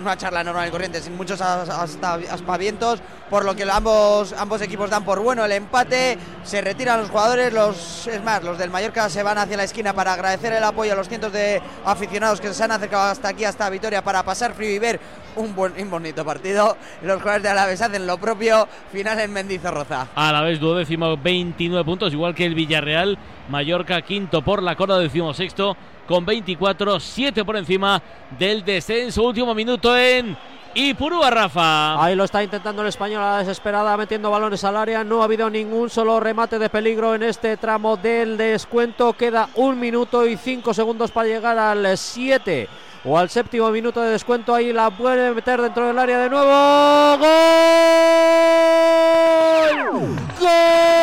[0.00, 5.20] una charla normal y corriente, sin muchos aspavientos, por lo que ambos, equipos dan por
[5.20, 9.38] bueno el empate, se retiran los jugadores, los, es más, los del Mallorca se van
[9.38, 12.72] hacia la esquina para agradecer el apoyo a los cientos de aficionados que se han
[12.72, 15.00] acercado hasta aquí, hasta Vitoria, para pasar frío y ver
[15.36, 16.76] un, buen, un bonito partido.
[17.02, 20.08] Los jugadores de Alaves hacen lo propio, final en Mendizorroza.
[20.14, 23.18] A la vez duodécimo 29 puntos, igual que el Villarreal.
[23.48, 28.00] Mallorca quinto por la cola, decimosexto con 24, 7 por encima
[28.38, 29.24] del descenso.
[29.24, 30.36] Último minuto en
[30.78, 32.04] Ipurúa, Rafa.
[32.04, 35.02] Ahí lo está intentando el español a la desesperada, metiendo balones al área.
[35.04, 39.14] No ha habido ningún solo remate de peligro en este tramo del descuento.
[39.14, 42.68] Queda un minuto y cinco segundos para llegar al 7
[43.06, 44.54] o al séptimo minuto de descuento.
[44.54, 47.16] Ahí la puede meter dentro del área de nuevo.
[47.18, 47.26] ¡Gol!
[50.38, 50.96] ¡Gol!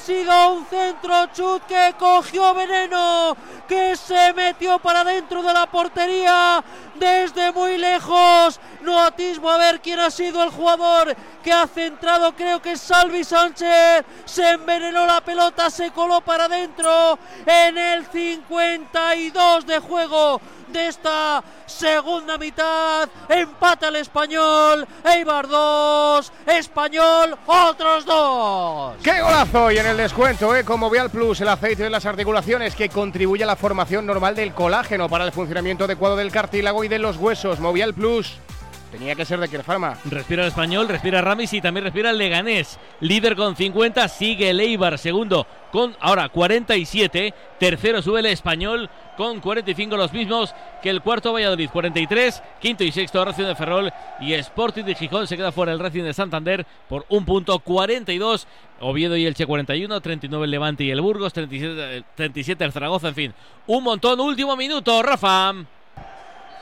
[0.00, 3.36] sido un centro chut que cogió veneno,
[3.68, 9.80] que se metió para dentro de la portería desde muy lejos no atismo a ver
[9.80, 14.04] quién ha sido el jugador que ha centrado, creo que es Salvi Sánchez.
[14.24, 20.40] Se envenenó la pelota, se coló para adentro en el 52 de juego
[20.72, 23.08] de esta segunda mitad.
[23.28, 24.86] Empata el español.
[25.04, 28.96] Eibar 2, español otros dos.
[29.02, 29.70] ¡Qué golazo!
[29.70, 30.64] Y en el descuento, ¿eh?
[30.64, 34.54] con Movial Plus, el aceite de las articulaciones que contribuye a la formación normal del
[34.54, 37.60] colágeno para el funcionamiento adecuado del cartílago y de los huesos.
[37.60, 38.38] Movial Plus.
[38.90, 39.96] Tenía que ser de Kierfarma.
[40.04, 42.78] Respira el español, respira Ramis y también respira el Leganés.
[43.00, 47.32] Líder con 50, sigue el Eibar, segundo con ahora 47.
[47.58, 52.42] Tercero sube el español con 45 los mismos que el cuarto Valladolid, 43.
[52.60, 56.02] Quinto y sexto Racing de Ferrol y Sporting de Gijón se queda fuera el Racing
[56.02, 58.48] de Santander por un punto 42.
[58.80, 63.14] Oviedo y Elche 41, 39 el Levante y el Burgos, 37, 37 el Zaragoza, en
[63.14, 63.34] fin.
[63.66, 65.54] Un montón, último minuto, Rafa.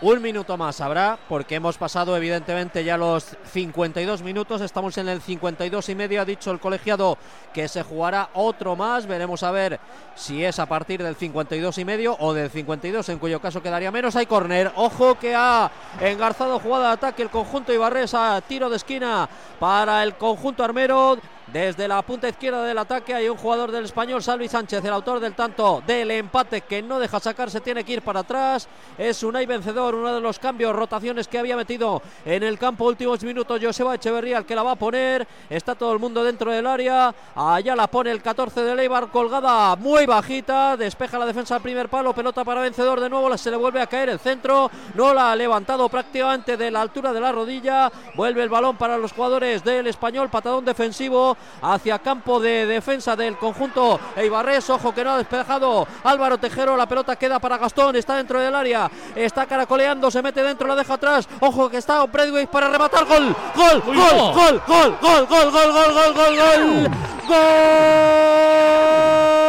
[0.00, 5.20] Un minuto más habrá, porque hemos pasado evidentemente ya los 52 minutos, estamos en el
[5.20, 7.18] 52 y medio, ha dicho el colegiado
[7.52, 9.80] que se jugará otro más, veremos a ver
[10.14, 13.90] si es a partir del 52 y medio o del 52, en cuyo caso quedaría
[13.90, 15.68] menos, hay córner, ojo que ha
[16.00, 21.18] engarzado jugada de ataque el conjunto Ibarres a tiro de esquina para el conjunto armero,
[21.52, 25.18] desde la punta izquierda del ataque hay un jugador del español, Salvi Sánchez, el autor
[25.18, 28.68] del tanto del empate que no deja sacarse, tiene que ir para atrás.
[28.98, 32.84] Es un ahí vencedor, uno de los cambios, rotaciones que había metido en el campo
[32.84, 33.60] últimos minutos.
[33.62, 35.26] Joseba Echeverría, el que la va a poner.
[35.48, 37.14] Está todo el mundo dentro del área.
[37.34, 40.76] Allá la pone el 14 de Leibar, colgada muy bajita.
[40.76, 43.00] Despeja la defensa al primer palo, pelota para vencedor.
[43.00, 44.70] De nuevo se le vuelve a caer el centro.
[44.94, 47.90] No la ha levantado prácticamente de la altura de la rodilla.
[48.14, 53.36] Vuelve el balón para los jugadores del español, patadón defensivo hacia campo de defensa del
[53.36, 54.68] conjunto Eibarres.
[54.70, 56.76] Ojo que no ha despejado Álvaro Tejero.
[56.76, 57.96] La pelota queda para Gastón.
[57.96, 58.90] Está dentro del área.
[59.14, 60.10] Está caracoleando.
[60.10, 60.68] Se mete dentro.
[60.68, 61.28] La deja atrás.
[61.40, 63.04] Ojo que está Bradway para rematar.
[63.04, 63.34] Gol.
[63.54, 63.82] Gol.
[63.82, 63.96] Gol.
[63.96, 64.62] Gol.
[64.66, 64.98] Gol.
[65.00, 65.26] Gol.
[65.26, 65.26] Gol.
[65.26, 65.52] Gol.
[65.52, 65.72] Gol.
[65.94, 66.14] Gol.
[66.14, 66.36] Gol.
[66.36, 66.90] Gol.
[67.28, 69.47] Gol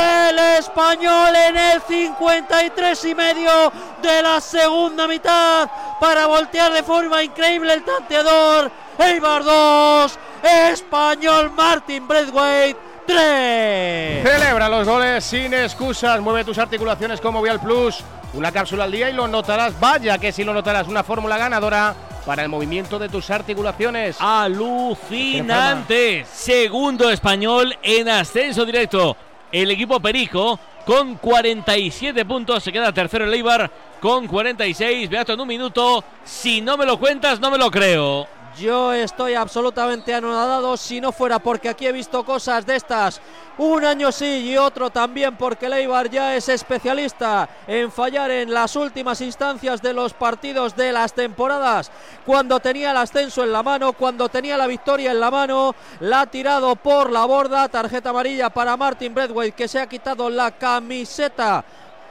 [0.00, 7.22] del español en el 53 y medio de la segunda mitad para voltear de forma
[7.22, 8.70] increíble el tanteador.
[8.98, 14.22] Eibar 2, español Martin Braithwaite 3.
[14.22, 16.20] Celebra los goles sin excusas.
[16.20, 18.02] Mueve tus articulaciones con Movial Plus.
[18.34, 19.78] Una cápsula al día y lo notarás.
[19.80, 20.88] Vaya que si lo notarás.
[20.88, 21.94] Una fórmula ganadora
[22.26, 24.16] para el movimiento de tus articulaciones.
[24.20, 26.26] Alucinante.
[26.30, 29.16] Segundo español en ascenso directo.
[29.52, 32.62] El equipo Perico con 47 puntos.
[32.62, 35.08] Se queda tercero el Eibar con 46.
[35.08, 36.04] Beato en un minuto.
[36.24, 38.35] Si no me lo cuentas, no me lo creo.
[38.58, 43.20] Yo estoy absolutamente anonadado si no fuera porque aquí he visto cosas de estas.
[43.58, 48.74] Un año sí y otro también porque Leibar ya es especialista en fallar en las
[48.74, 51.90] últimas instancias de los partidos de las temporadas.
[52.24, 56.22] Cuando tenía el ascenso en la mano, cuando tenía la victoria en la mano, la
[56.22, 57.68] ha tirado por la borda.
[57.68, 61.62] Tarjeta amarilla para Martin Bradway que se ha quitado la camiseta.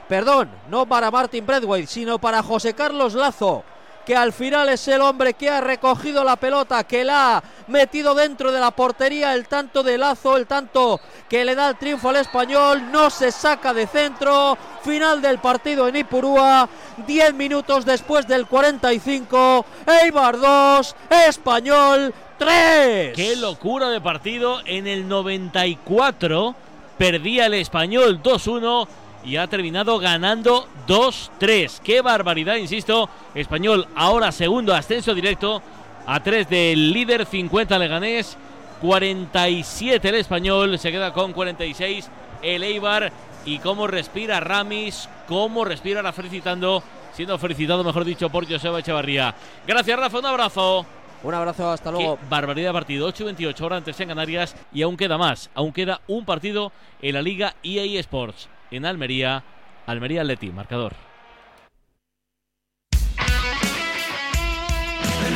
[0.08, 3.64] Perdón, no para Martin Bradway, sino para José Carlos Lazo
[4.06, 8.14] que al final es el hombre que ha recogido la pelota, que la ha metido
[8.14, 12.10] dentro de la portería, el tanto de Lazo, el tanto que le da el triunfo
[12.10, 16.68] al español, no se saca de centro, final del partido en Ipurúa,
[17.04, 19.66] 10 minutos después del 45,
[20.04, 23.12] Eibar 2, español 3.
[23.16, 26.54] Qué locura de partido en el 94,
[26.96, 28.86] perdía el español 2-1
[29.26, 31.80] y ha terminado ganando 2-3.
[31.80, 33.10] Qué barbaridad, insisto.
[33.34, 35.60] Español ahora segundo ascenso directo
[36.06, 38.38] a 3 del líder 50 Leganés.
[38.80, 42.08] 47 el español, se queda con 46
[42.40, 43.12] el Eibar.
[43.44, 49.34] Y cómo respira Ramis, cómo respira felicitando, siendo felicitado, mejor dicho, por Joseba Echevarría.
[49.66, 50.86] Gracias, Rafa, un abrazo.
[51.22, 52.16] Un abrazo, hasta luego.
[52.16, 56.00] Qué barbaridad de partido, 8-28 ahora antes en Canarias y aún queda más, aún queda
[56.06, 59.44] un partido en la Liga EA Sports en Almería,
[59.86, 60.94] Almería Atleti, marcador.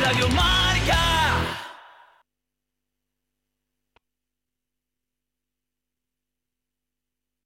[0.01, 1.61] Radio Marca.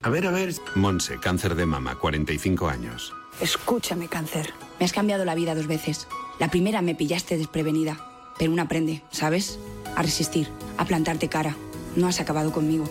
[0.02, 0.54] A ver, a ver.
[0.76, 3.14] Monse, cáncer de mama, 45 años.
[3.42, 4.54] Escúchame, cáncer.
[4.80, 6.08] Me has cambiado la vida dos veces.
[6.40, 7.98] La primera me pillaste desprevenida,
[8.38, 9.60] pero una aprende, ¿sabes?
[9.96, 11.56] A resistir, a plantarte cara.
[11.96, 12.86] No has acabado conmigo.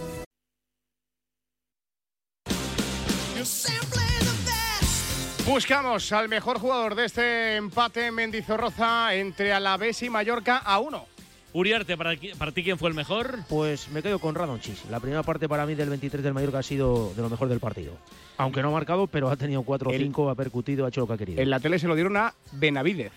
[5.46, 11.04] Buscamos al mejor jugador de este empate en Mendizorroza entre Alavés y Mallorca a uno.
[11.52, 13.38] Uriarte, ¿para, ti quién fue el mejor?
[13.48, 14.86] Pues me quedo con Radonchis.
[14.90, 17.60] La primera parte para mí del 23 del Mallorca ha sido de lo mejor del
[17.60, 17.92] partido.
[18.38, 21.02] Aunque no ha marcado, pero ha tenido 4 o El- 5, ha percutido, ha hecho
[21.02, 21.40] lo que ha querido.
[21.40, 23.12] En la tele se lo dieron a Benavidez.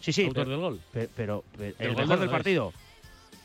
[0.00, 0.80] sí, sí, Autor pero, del gol.
[0.92, 2.72] pe- pero, pe- El mejor del partido.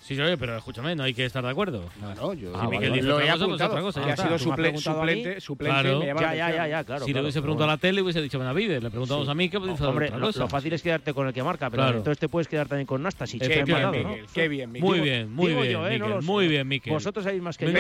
[0.04, 1.86] Sí, oye, pero escúchame, no hay que estar de acuerdo.
[1.98, 3.72] Claro, yo Si Miquel vale, dice lo otra he cosa, pues apuntado.
[3.72, 6.00] otra cosa, que ya ha sido suple- suplente, suplente Claro.
[6.00, 7.06] me Ya, ya, ya, ya, claro.
[7.06, 8.84] si le claro, hubiese pero preguntado a la tele, hubiese dicho Benavides.
[8.84, 10.39] Le preguntamos a mí, que dice Hombre, otra lo, cosa.
[10.42, 11.98] lo fácil es quedarte con el que marca, pero Claro.
[12.00, 13.42] entonces te puedes quedar también con Nastasic.
[13.42, 13.92] Qué bien, ¿no?
[13.94, 14.89] Miguel, qué bien, Miguel.
[14.89, 16.00] Muy bien, muy digo bien, yo, ¿eh?
[16.00, 16.92] No muy bien, Miquel.
[16.92, 17.72] Vosotros sabéis más que yo,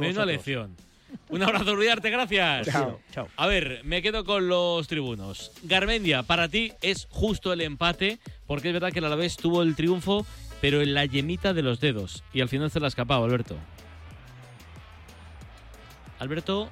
[0.00, 0.76] menuda lección.
[1.30, 2.66] Un abrazo, Uriarte, gracias.
[2.68, 3.00] Chao.
[3.12, 3.28] Chao.
[3.36, 5.50] A ver, me quedo con los tribunos.
[5.62, 9.74] Garmendia, para ti es justo el empate, porque es verdad que el Alavés tuvo el
[9.76, 10.26] triunfo,
[10.62, 12.22] pero en la yemita de los dedos.
[12.32, 13.56] Y al final se la ha escapado, Alberto.
[16.18, 16.68] Alberto,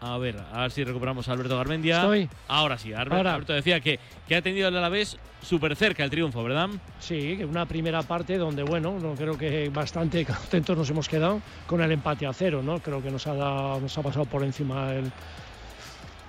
[0.00, 1.96] a ver, a ver si recuperamos a Alberto Garmendia.
[2.00, 2.28] Estoy.
[2.48, 3.34] Ahora sí, Alberto, Ahora.
[3.34, 6.68] Alberto decía que, que ha tenido el Alavés súper cerca el triunfo, ¿verdad?
[6.98, 11.40] Sí, que una primera parte donde, bueno, no creo que bastante contentos nos hemos quedado
[11.66, 12.80] con el empate a cero, ¿no?
[12.80, 15.12] Creo que nos ha, dado- nos ha pasado por encima el,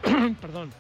[0.39, 0.71] perdón,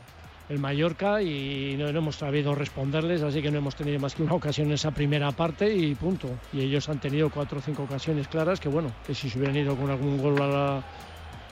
[0.49, 4.23] el Mallorca y no, no hemos sabido responderles, así que no hemos tenido más que
[4.23, 6.27] una ocasión en esa primera parte y punto.
[6.51, 9.55] Y ellos han tenido cuatro o cinco ocasiones claras que, bueno, que si se hubieran
[9.55, 10.83] ido con algún gol a la-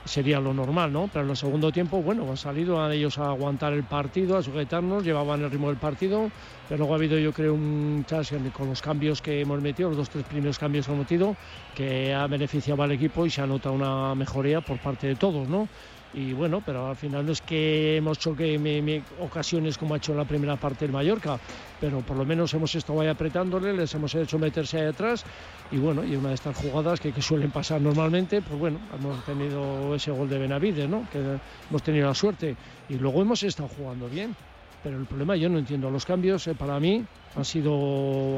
[0.04, 1.06] sería lo normal, ¿no?
[1.12, 4.42] Pero en el segundo tiempo, bueno, han salido a ellos a aguantar el partido, a
[4.42, 6.30] sujetarnos, llevaban el ritmo del partido,
[6.66, 9.98] pero luego ha habido, yo creo, un chance con los cambios que hemos metido, los
[9.98, 11.36] dos, tres primeros cambios que hemos metido,
[11.74, 15.68] que ha beneficiado al equipo y se ha una mejoría por parte de todos, ¿no?
[16.10, 19.94] Y bueno, pero al final no es que hemos hecho que me- me- ocasiones como
[19.94, 21.38] ha hecho la primera parte el Mallorca,
[21.78, 25.24] pero por lo menos hemos estado ahí apretándole, les hemos hecho meterse ahí atrás
[25.68, 29.22] y bueno, y una de estas jugadas que, que suelen pasar normalmente, pues bueno, hemos
[29.22, 31.06] tenido ese gol de Benavides, ¿no?
[31.08, 31.18] Que
[31.68, 34.36] hemos tenido la suerte y luego hemos estado jugando bien.
[34.80, 35.90] Pero el problema yo no entiendo.
[35.90, 37.74] Los cambios eh, para mí han sido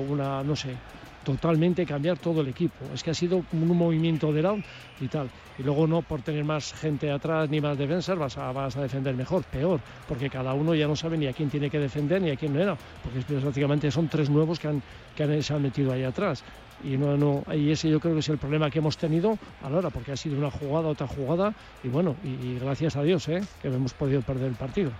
[0.00, 0.80] una, no sé,
[1.22, 2.92] totalmente cambiar todo el equipo.
[2.94, 4.60] Es que ha sido un movimiento de lado
[4.98, 5.30] y tal.
[5.56, 8.82] Y luego no por tener más gente atrás ni más defensas vas a, vas a
[8.82, 12.22] defender mejor, peor, porque cada uno ya no sabe ni a quién tiene que defender
[12.22, 14.82] ni a quién no era, porque prácticamente son tres nuevos que, han,
[15.14, 16.44] que han- se han metido ahí atrás.
[16.78, 19.68] Y no, no, y ese yo creo que es el problema que hemos tenido a
[19.70, 23.02] la hora, porque ha sido una jugada, otra jugada, y bueno, y, y gracias a
[23.02, 23.48] Dios, ¿eh?
[23.58, 24.98] que hemos podido perder el partido.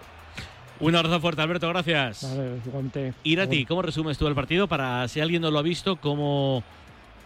[0.81, 2.23] Un abrazo fuerte, Alberto, gracias.
[2.23, 3.13] Vale.
[3.23, 4.67] Irati, ¿cómo resumes tú el partido?
[4.67, 6.63] Para si alguien no lo ha visto, ¿cómo,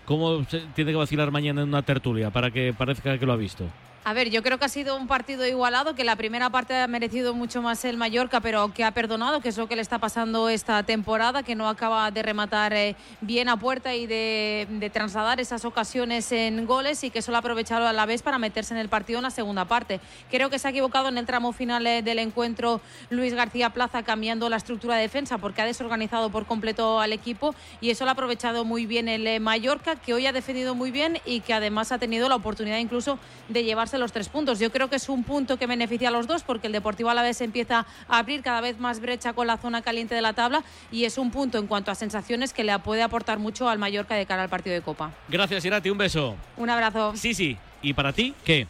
[0.04, 3.36] cómo se tiene que vacilar mañana en una tertulia para que parezca que lo ha
[3.36, 3.64] visto?
[4.06, 6.86] A ver, yo creo que ha sido un partido igualado, que la primera parte ha
[6.86, 9.98] merecido mucho más el Mallorca, pero que ha perdonado, que es lo que le está
[9.98, 14.90] pasando esta temporada, que no acaba de rematar eh, bien a puerta y de, de
[14.90, 18.74] trasladar esas ocasiones en goles y que solo ha aprovechado a la vez para meterse
[18.74, 20.00] en el partido en la segunda parte.
[20.30, 24.02] Creo que se ha equivocado en el tramo final eh, del encuentro Luis García Plaza
[24.02, 28.10] cambiando la estructura de defensa porque ha desorganizado por completo al equipo y eso lo
[28.10, 31.54] ha aprovechado muy bien el eh, Mallorca, que hoy ha defendido muy bien y que
[31.54, 34.58] además ha tenido la oportunidad incluso de llevarse los tres puntos.
[34.58, 37.40] Yo creo que es un punto que beneficia a los dos porque el Deportivo Alavés
[37.40, 41.04] empieza a abrir cada vez más brecha con la zona caliente de la tabla y
[41.04, 44.26] es un punto en cuanto a sensaciones que le puede aportar mucho al Mallorca de
[44.26, 45.12] cara al partido de Copa.
[45.28, 46.36] Gracias, Irati, un beso.
[46.56, 47.12] Un abrazo.
[47.16, 47.56] Sí, sí.
[47.82, 48.66] ¿Y para ti qué?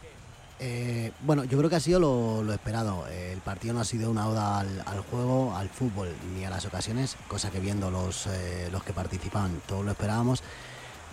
[0.60, 3.06] Eh, bueno, yo creo que ha sido lo, lo esperado.
[3.08, 6.50] Eh, el partido no ha sido una oda al, al juego, al fútbol ni a
[6.50, 10.42] las ocasiones, cosa que viendo los, eh, los que participan todos lo esperábamos.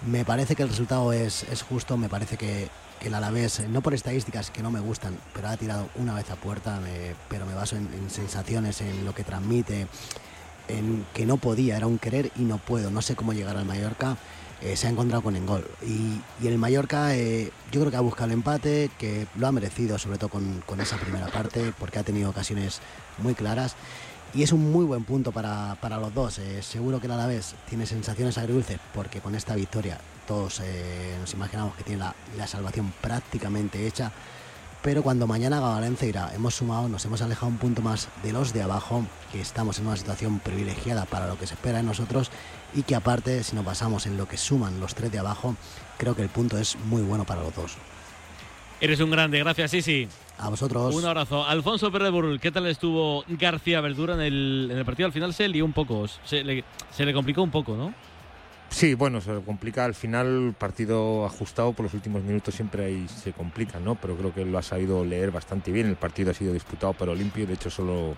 [0.05, 2.69] Me parece que el resultado es, es justo, me parece que,
[3.01, 6.29] que el Alavés, no por estadísticas que no me gustan, pero ha tirado una vez
[6.29, 6.79] a puerta,
[7.29, 9.87] pero me baso en, en sensaciones, en lo que transmite,
[10.67, 13.65] en que no podía, era un querer y no puedo, no sé cómo llegar al
[13.65, 14.17] Mallorca,
[14.61, 15.67] eh, se ha encontrado con el gol.
[15.81, 19.51] Y, y el Mallorca eh, yo creo que ha buscado el empate, que lo ha
[19.51, 22.81] merecido, sobre todo con, con esa primera parte, porque ha tenido ocasiones
[23.17, 23.75] muy claras.
[24.35, 26.37] Y es un muy buen punto para, para los dos.
[26.37, 29.97] Eh, seguro que el Alavés tiene sensaciones agridulces, porque con esta victoria
[30.31, 34.13] todos eh, nos imaginamos que tiene la, la salvación prácticamente hecha.
[34.81, 38.53] Pero cuando mañana Valencia irá, hemos sumado, nos hemos alejado un punto más de los
[38.53, 42.31] de abajo, que estamos en una situación privilegiada para lo que se espera de nosotros
[42.73, 45.57] y que aparte, si nos basamos en lo que suman los tres de abajo,
[45.97, 47.73] creo que el punto es muy bueno para los dos.
[48.79, 50.07] Eres un grande, gracias, sí.
[50.37, 50.95] A vosotros.
[50.95, 51.45] Un abrazo.
[51.45, 55.07] Alfonso Pérez Burul, ¿qué tal estuvo García Verdura en el, en el partido?
[55.07, 57.93] Al final se lió un poco, se le, se le complicó un poco, ¿no?
[58.71, 63.05] Sí, bueno, se complica al final, el partido ajustado por los últimos minutos siempre ahí
[63.09, 63.95] se complica, ¿no?
[63.95, 65.87] Pero creo que lo ha sabido leer bastante bien.
[65.87, 68.15] El partido ha sido disputado pero limpio, de hecho solo,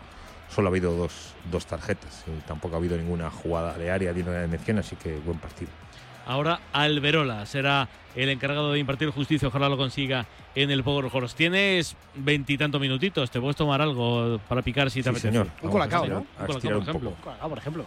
[0.49, 2.23] solo ha habido dos, dos tarjetas.
[2.27, 5.71] Y tampoco ha habido ninguna jugada de área digna de mención, así que buen partido.
[6.27, 11.35] Ahora Alberola será el encargado de impartir justicia, ojalá lo consiga en el Power Horse.
[11.35, 15.29] Tienes veintitantos minutitos, te puedes tomar algo para picar si te Sí, apetece.
[15.29, 15.47] señor.
[15.63, 16.19] Un colacao, ¿no?
[16.19, 17.13] Un colacao, por ejemplo.
[17.49, 17.85] Por ejemplo.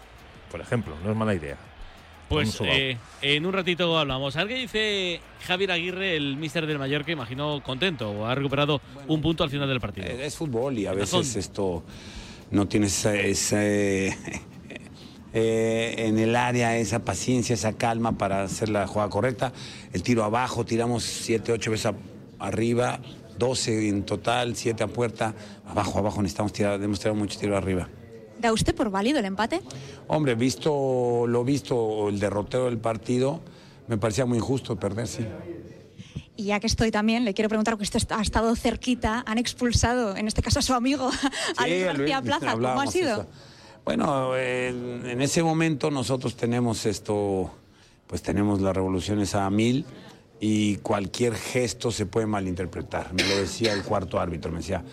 [0.50, 1.56] Por ejemplo, no es mala idea.
[2.28, 4.34] Pues eh, en un ratito hablamos.
[4.36, 8.80] A ver qué dice Javier Aguirre, el míster del Mallorca, imagino contento, o ha recuperado
[9.06, 10.08] un punto al final del partido.
[10.08, 11.84] Eh, Es fútbol y a veces esto
[12.50, 14.18] no tienes ese, ese,
[15.34, 19.52] eh, en el área esa paciencia, esa calma para hacer la jugada correcta.
[19.92, 21.94] El tiro abajo, tiramos 7, 8 veces a-
[22.38, 23.00] arriba,
[23.38, 25.34] 12 en total, 7 a puerta.
[25.66, 27.88] Abajo, abajo necesitamos tirar, hemos tirado mucho tiro arriba.
[28.40, 29.62] ¿Da usted por válido el empate?
[30.08, 33.40] Hombre, visto lo visto, el derrotero del partido,
[33.88, 35.26] me parecía muy injusto perder, sí.
[36.36, 40.16] Y ya que estoy también, le quiero preguntar, porque usted ha estado cerquita, han expulsado,
[40.16, 41.10] en este caso a su amigo,
[41.56, 42.52] a Luis García Plaza.
[42.52, 43.22] ¿Cómo ha sido?
[43.22, 43.26] eso.
[43.84, 47.50] Bueno, en, en ese momento nosotros tenemos esto,
[48.06, 49.86] pues tenemos las revoluciones a mil
[50.40, 53.14] y cualquier gesto se puede malinterpretar.
[53.14, 54.84] Me lo decía el cuarto árbitro, me decía,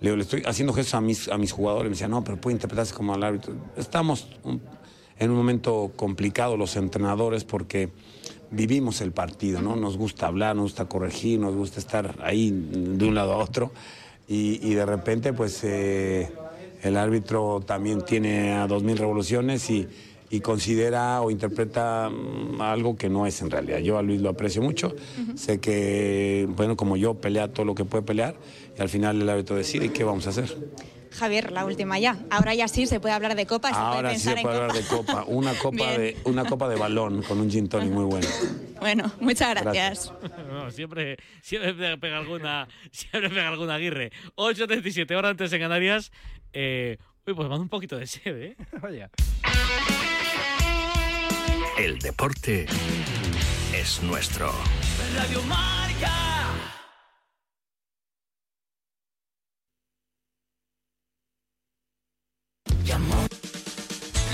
[0.00, 2.40] le, digo, le estoy haciendo gestos a mis, a mis jugadores, me decía, no, pero
[2.40, 3.54] puede interpretarse como al árbitro.
[3.76, 4.60] Estamos un-
[5.18, 7.90] en un momento complicado los entrenadores porque
[8.50, 9.74] vivimos el partido, ¿no?
[9.76, 13.72] Nos gusta hablar, nos gusta corregir, nos gusta estar ahí de un lado a otro
[14.28, 16.32] y, y de repente pues eh,
[16.82, 19.88] el árbitro también tiene a 2.000 revoluciones y,
[20.30, 23.78] y considera o interpreta mm, algo que no es en realidad.
[23.78, 24.94] Yo a Luis lo aprecio mucho,
[25.34, 28.36] sé que, bueno, como yo, pelea todo lo que puede pelear
[28.76, 30.56] y al final el árbitro decide ¿y qué vamos a hacer.
[31.10, 32.18] Javier, la última ya.
[32.30, 34.54] Ahora ya sí se puede hablar de copa, se puede Ahora sí se puede copa.
[34.56, 38.04] hablar de copa, una copa de, una copa de balón con un gin tonic muy
[38.04, 38.26] bueno.
[38.80, 40.12] Bueno, muchas gracias.
[40.48, 44.10] No, siempre, siempre pega alguna, siempre pega alguna Aguirre.
[44.36, 46.10] 8.37 horas antes en Canarias.
[46.52, 48.56] Eh, uy, pues manda un poquito de sed, ¿eh?
[48.82, 49.10] Vaya.
[51.78, 52.66] El deporte
[53.72, 54.52] es nuestro.
[55.14, 56.12] Radio Marca.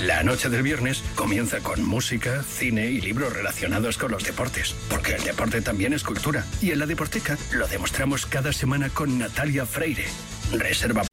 [0.01, 5.13] La noche del viernes comienza con música, cine y libros relacionados con los deportes, porque
[5.13, 6.43] el deporte también es cultura.
[6.63, 10.05] Y en la Deporteca lo demostramos cada semana con Natalia Freire.
[10.51, 11.05] Reserva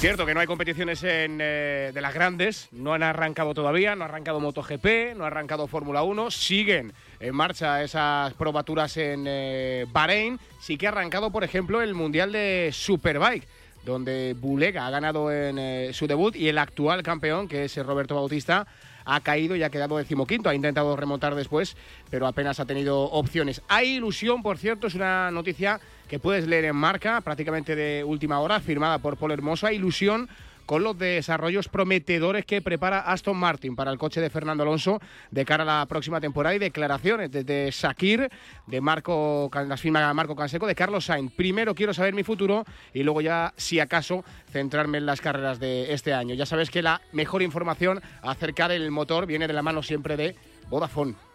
[0.00, 4.04] Cierto que no hay competiciones en, eh, de las grandes, no han arrancado todavía, no
[4.04, 9.86] ha arrancado MotoGP, no ha arrancado Fórmula 1, siguen en marcha esas probaturas en eh,
[9.90, 13.48] Bahrein, sí que ha arrancado, por ejemplo, el Mundial de Superbike,
[13.84, 18.14] donde Bulega ha ganado en eh, su debut y el actual campeón, que es Roberto
[18.14, 18.68] Bautista,
[19.08, 20.50] ha caído y ha quedado decimoquinto.
[20.50, 21.76] Ha intentado remontar después,
[22.10, 23.62] pero apenas ha tenido opciones.
[23.66, 28.40] Hay ilusión, por cierto, es una noticia que puedes leer en marca, prácticamente de última
[28.40, 29.66] hora, firmada por Paul Hermoso.
[29.66, 30.28] Hay ilusión
[30.68, 35.00] con los desarrollos prometedores que prepara Aston Martin para el coche de Fernando Alonso
[35.30, 38.28] de cara a la próxima temporada y declaraciones desde Shakir,
[38.66, 41.32] de Marco, las firmas de Marco Canseco, de Carlos Sainz.
[41.32, 45.94] Primero quiero saber mi futuro y luego ya, si acaso, centrarme en las carreras de
[45.94, 46.34] este año.
[46.34, 50.36] Ya sabes que la mejor información acerca del motor viene de la mano siempre de
[50.68, 51.27] Vodafone.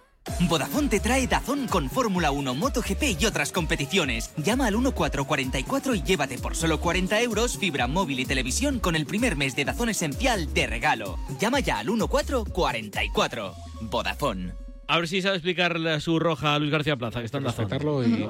[0.49, 4.31] Vodafone te trae Dazón con Fórmula 1, MotoGP y otras competiciones.
[4.37, 9.05] Llama al 1444 y llévate por solo 40 euros fibra móvil y televisión con el
[9.05, 11.17] primer mes de Dazón Esencial de regalo.
[11.39, 13.53] Llama ya al 1444.
[13.81, 14.53] Vodafone.
[14.87, 17.45] A ver si sabe explicar la- su roja a Luis García Plaza, que está en
[17.45, 18.29] respetarlo y,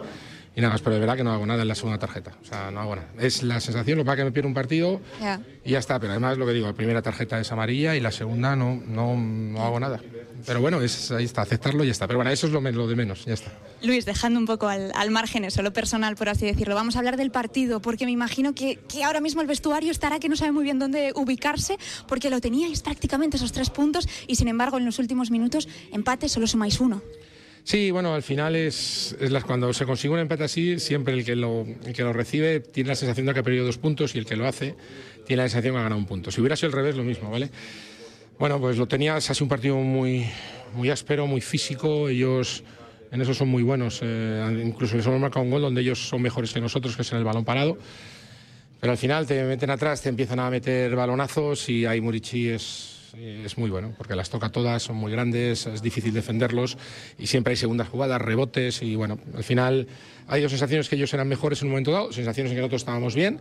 [0.56, 2.38] y nada más, pero de verdad que no hago nada en la segunda tarjeta.
[2.41, 3.08] O sea, no hago nada.
[3.20, 5.01] Es la sensación, lo que pasa que me pierdo un partido
[5.66, 5.99] y ya está.
[5.99, 9.16] Pero además lo que digo, la primera tarjeta es amarilla y la segunda no, no,
[9.16, 9.99] no hago nada.
[10.45, 12.06] Pero bueno, es, ahí está, aceptarlo y ya está.
[12.06, 13.51] Pero bueno, eso es lo, lo de menos, ya está.
[13.82, 16.99] Luis, dejando un poco al, al margen eso, lo personal, por así decirlo, vamos a
[16.99, 20.36] hablar del partido, porque me imagino que, que ahora mismo el vestuario estará que no
[20.36, 21.78] sabe muy bien dónde ubicarse,
[22.08, 26.30] porque lo teníais prácticamente esos tres puntos y sin embargo en los últimos minutos, empate,
[26.30, 27.01] solo sumáis uno.
[27.66, 31.24] Sí, bueno, al final es, es las- cuando se consigue un empate así, siempre el
[31.24, 34.18] que, lo, que lo recibe tiene la sensación de que ha perdido dos puntos y
[34.20, 34.76] el que lo hace
[35.26, 36.30] tiene la sensación de que ha ganado un punto.
[36.30, 37.49] Si hubiera sido al revés, lo mismo, ¿vale?
[38.38, 40.26] Bueno, pues lo tenías, ha sido un partido muy,
[40.76, 42.09] muy áspero, muy físico.
[42.09, 42.64] Ellos
[43.11, 43.99] en eso son muy buenos.
[44.03, 47.11] eh, incluso les hemos marcado un gol donde ellos son mejores que nosotros, que es
[47.14, 47.78] en el balón parado.
[48.82, 52.93] Pero al final te meten atrás, te empiezan a meter balonazos y ahí Murici es,
[53.16, 56.78] es muy bueno, porque las toca todas, son muy grandes, es difícil defenderlos
[57.20, 59.88] y siempre hay segundas jugadas, rebotes y bueno, al final
[60.28, 62.82] hay dos sensaciones que ellos eran mejores en un momento dado, sensaciones en que nosotros
[62.82, 63.39] estábamos bien.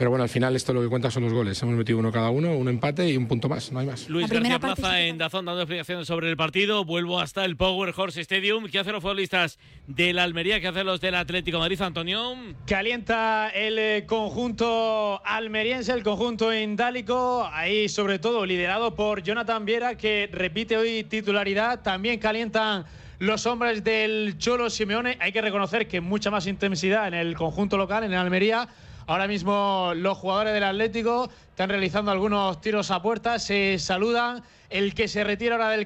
[0.00, 1.62] Pero bueno, al final esto lo que cuenta son los goles.
[1.62, 4.08] Hemos metido uno cada uno, un empate y un punto más, no hay más.
[4.08, 6.86] Luis García Plaza en Dazón dando explicaciones sobre el partido.
[6.86, 8.66] Vuelvo hasta el Power Horse Stadium.
[8.70, 10.58] ¿Qué hacen los futbolistas del Almería?
[10.58, 12.34] ¿Qué hacen los del Atlético de Madrid, Antonio?
[12.66, 19.98] Calienta el eh, conjunto almeriense, el conjunto indálico, ahí sobre todo liderado por Jonathan Viera,
[19.98, 21.82] que repite hoy titularidad.
[21.82, 22.86] También calientan
[23.18, 25.18] los hombres del Cholo Simeone.
[25.20, 28.66] Hay que reconocer que mucha más intensidad en el conjunto local, en el Almería.
[29.10, 34.44] Ahora mismo los jugadores del Atlético están realizando algunos tiros a puerta, se saludan.
[34.70, 35.84] El que se retira ahora del,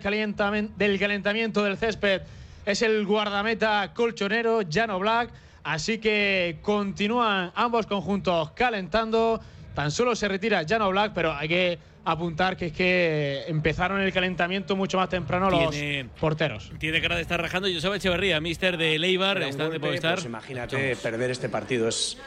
[0.76, 2.20] del calentamiento del césped
[2.66, 5.30] es el guardameta colchonero Jano Black.
[5.62, 9.40] Así que continúan ambos conjuntos calentando.
[9.74, 14.12] Tan solo se retira Jano Black, pero hay que apuntar que es que empezaron el
[14.12, 15.74] calentamiento mucho más temprano los
[16.20, 16.70] porteros.
[16.78, 20.16] Tiene cara de estar rajando Joseba Echeverría, mister de Leibar, está de Movistar.
[20.16, 22.18] pues imagínate perder este partido es,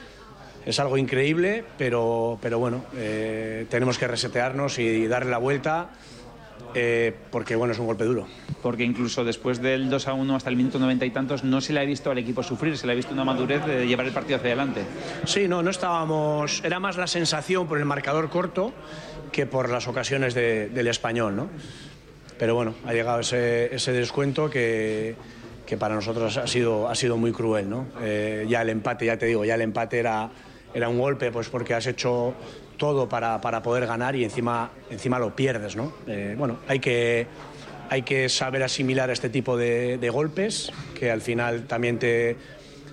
[0.68, 5.90] es algo increíble, pero, pero bueno, eh, tenemos que resetearnos y darle la vuelta
[6.76, 8.28] eh, porque bueno, es un golpe duro.
[8.62, 11.72] Porque incluso después del 2 a 1 hasta el minuto 90 y tantos no se
[11.74, 14.12] le ha visto al equipo sufrir, se le ha visto una madurez de llevar el
[14.14, 14.82] partido hacia adelante.
[15.26, 16.62] Sí, no, no estábamos.
[16.66, 18.74] Era más la sensación por el marcador corto
[19.32, 21.48] que por las ocasiones de- del español, ¿no?
[22.38, 25.16] Pero bueno, ha llegado ese, ese descuento que,
[25.66, 27.86] que para nosotros ha sido, ha sido muy cruel, ¿no?
[28.02, 30.30] Eh, ya el empate, ya te digo, ya el empate era,
[30.74, 32.34] era un golpe, pues porque has hecho
[32.78, 35.94] todo para, para poder ganar y encima, encima lo pierdes, ¿no?
[36.08, 37.28] Eh, bueno, hay que,
[37.90, 42.38] hay que saber asimilar este tipo de, de golpes que al final también te,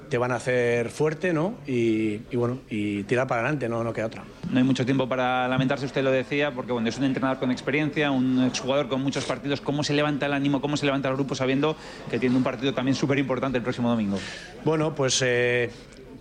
[0.09, 1.57] te van a hacer fuerte, ¿no?
[1.67, 4.25] Y, y bueno, y tirar para adelante, no, no queda otra.
[4.51, 7.51] No hay mucho tiempo para lamentarse, usted lo decía, porque bueno, es un entrenador con
[7.51, 9.61] experiencia, un exjugador con muchos partidos.
[9.61, 11.77] ¿Cómo se levanta el ánimo, cómo se levanta el grupo sabiendo
[12.11, 14.19] que tiene un partido también súper importante el próximo domingo?
[14.65, 15.71] Bueno, pues eh,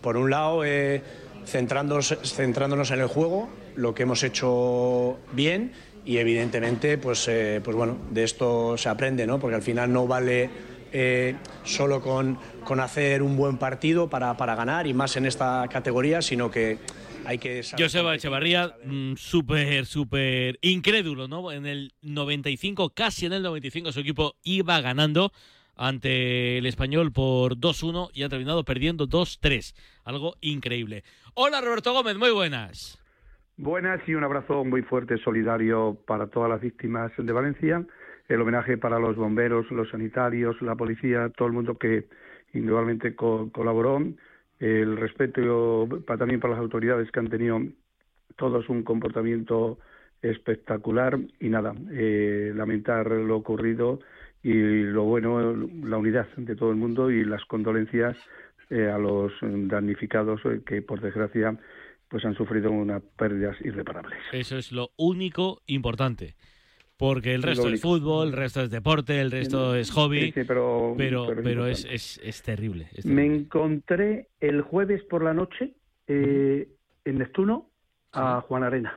[0.02, 1.02] por un lado, eh,
[1.46, 5.72] centrándonos, centrándonos en el juego, lo que hemos hecho bien
[6.06, 9.40] y evidentemente, pues, eh, pues bueno, de esto se aprende, ¿no?
[9.40, 10.50] Porque al final no vale
[10.92, 15.68] eh, solo con, con hacer un buen partido para, para ganar y más en esta
[15.70, 16.78] categoría, sino que
[17.26, 21.52] hay que saber Joseba Echevarría, mm, súper, súper incrédulo, ¿no?
[21.52, 25.32] En el 95, casi en el 95, su equipo iba ganando
[25.76, 29.74] ante el español por 2-1 y ha terminado perdiendo 2-3.
[30.04, 31.04] Algo increíble.
[31.36, 33.00] Hola Roberto Gómez, muy buenas.
[33.58, 37.86] Buenas y un abrazo muy fuerte, solidario para todas las víctimas de Valencia.
[38.28, 42.08] El homenaje para los bomberos, los sanitarios, la policía, todo el mundo que
[42.54, 44.00] indudablemente co- colaboró.
[44.60, 47.60] El respeto para, también para las autoridades que han tenido
[48.36, 49.80] todos un comportamiento
[50.22, 51.18] espectacular.
[51.40, 54.00] Y nada, eh, lamentar lo ocurrido
[54.42, 54.54] y
[54.84, 55.54] lo bueno,
[55.84, 58.18] la unidad de todo el mundo y las condolencias
[58.70, 61.58] eh, a los damnificados eh, que por desgracia
[62.08, 64.20] pues han sufrido unas pérdidas irreparables.
[64.32, 66.36] Eso es lo único importante.
[66.96, 70.26] Porque el resto es fútbol, el resto es deporte, el resto es hobby.
[70.28, 72.88] Sí, sí, pero- pero, pero es pero es, es, es terrible.
[72.94, 73.36] es Me terrible.
[73.42, 75.74] encontré el jueves por la noche
[76.08, 76.68] eh,
[77.04, 77.70] en Neptuno
[78.12, 78.96] a Juan Arena.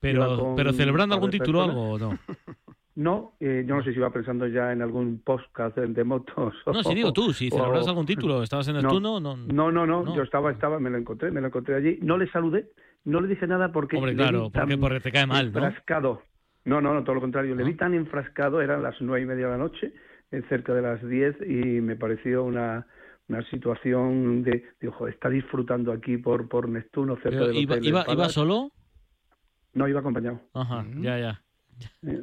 [0.00, 2.18] Pero, con pero celebrando algún título o algo o no.
[2.96, 6.54] No, eh, yo no sé si iba pensando ya en algún podcast de, de motos.
[6.66, 8.82] No, si digo tú, si o- celebras algún título, estabas en No.
[8.82, 9.36] Neptuno, no.
[9.36, 10.16] No, no, no, No.
[10.16, 11.98] yo estaba, estaba, me lo encontré, me lo encontré allí.
[12.00, 12.70] No le saludé,
[13.04, 15.52] no le dije nada porque Hombre, le vi claro, porque, tan porque te cae mal,
[15.52, 15.58] ¿no?
[15.66, 16.22] enfrascado.
[16.64, 17.54] No, no, no, todo lo contrario.
[17.54, 19.92] Le vi tan enfrascado, eran las nueve y media de la noche,
[20.32, 22.86] eh, cerca de las diez, y me pareció una,
[23.28, 27.76] una situación de, de ojo, está disfrutando aquí por, por Neptuno, cerca Pero del iba,
[27.82, 28.04] iba.
[28.08, 28.70] ¿Iba solo?
[29.74, 30.40] No, iba acompañado.
[30.54, 31.42] Ajá, ya, ya.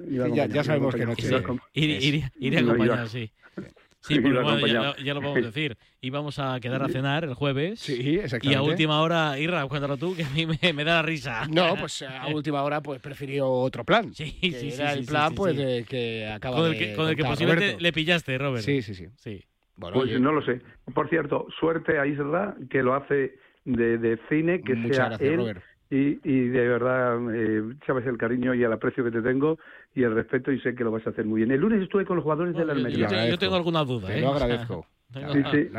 [0.09, 3.29] Iba Sí, ya- sabemos que Sí, Iba acom- iría, iría- iría No, acompañado, sí.
[4.05, 5.77] Sí, pero bueno, ya, ya lo podemos decir.
[6.01, 7.79] Íbamos a quedar a cenar el jueves.
[7.79, 8.61] Sí, Y a exactamente.
[8.61, 11.47] última hora, Irra, cuéntalo tú, que a mí me, me da la risa.
[11.49, 14.13] No, pues a última hora pues prefirió otro plan.
[14.13, 15.63] Sí, que sí, sí, era sí, el sí, plan sí, pues sí.
[15.63, 17.81] de que acaba Con el de que, con el que posiblemente Roberto.
[17.81, 18.65] le pillaste, Robert.
[18.65, 19.07] Sí, sí, sí.
[19.15, 19.41] Sí.
[19.77, 20.59] Bueno, Pues oye, no lo sé.
[20.93, 25.29] Por cierto, suerte a Isra, que lo hace de, de cine, que Muchas sea gracias,
[25.31, 25.37] él.
[25.37, 25.63] Robert.
[25.95, 29.59] Y, y de verdad, eh, sabes el cariño y el aprecio que te tengo
[29.93, 31.51] y el respeto y sé que lo vas a hacer muy bien.
[31.51, 33.07] El lunes estuve con los jugadores de la Yo, Almería.
[33.07, 34.21] te- yo tengo alguna duda, Te ¿eh?
[34.21, 34.87] lo agradezco.
[35.13, 35.69] tengo Sí, sí,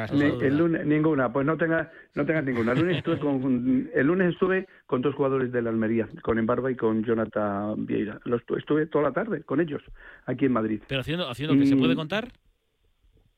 [0.43, 2.71] el lunes, ninguna, pues no tengas no tengas ninguna.
[2.73, 6.71] El lunes, estuve con, el lunes estuve con dos jugadores de la Almería, con Embarba
[6.71, 8.21] y con Jonathan Vieira.
[8.25, 9.83] Los, estu- estuve toda la tarde con ellos,
[10.27, 10.81] aquí en Madrid.
[10.87, 12.29] Pero haciendo, haciendo que se Y- puede contar.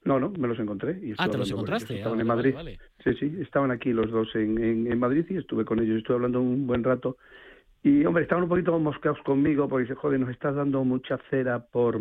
[0.06, 0.98] No, no, me los encontré.
[1.02, 1.94] Y Ah, te los encontraste.
[1.94, 2.54] Ah, Estaban en vale, Madrid.
[2.54, 5.98] vale, Sí, sí, estaban aquí los dos en, en, en Madrid y estuve con ellos.
[5.98, 7.16] Estuve hablando un buen rato.
[7.82, 11.58] Y, hombre, estaban un poquito mosqueados conmigo porque dice, joder, nos estás dando mucha cera
[11.60, 12.00] por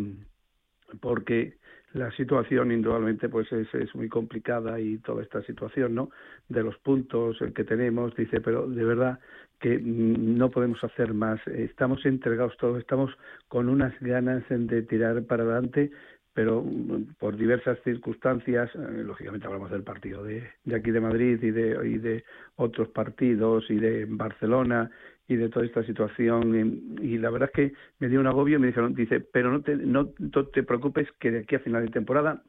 [1.00, 1.54] porque
[1.92, 6.10] la situación indudablemente pues es, es muy complicada y toda esta situación, ¿no?
[6.48, 9.18] De los puntos que tenemos, dice, pero de verdad
[9.60, 11.40] que no podemos hacer más.
[11.46, 13.10] Estamos entregados todos, estamos
[13.48, 15.90] con unas ganas de tirar para adelante,
[16.36, 21.50] pero mm, por diversas circunstancias, eh, lógicamente hablamos del partido de, aquí de Madrid y
[21.50, 22.24] de, y de
[22.56, 24.90] otros partidos y de Barcelona
[25.26, 28.60] y de toda esta situación y, la verdad es que me dio un agobio y
[28.60, 31.86] me dijeron dice pero no te no, no te preocupes que de aquí a final
[31.86, 32.42] de temporada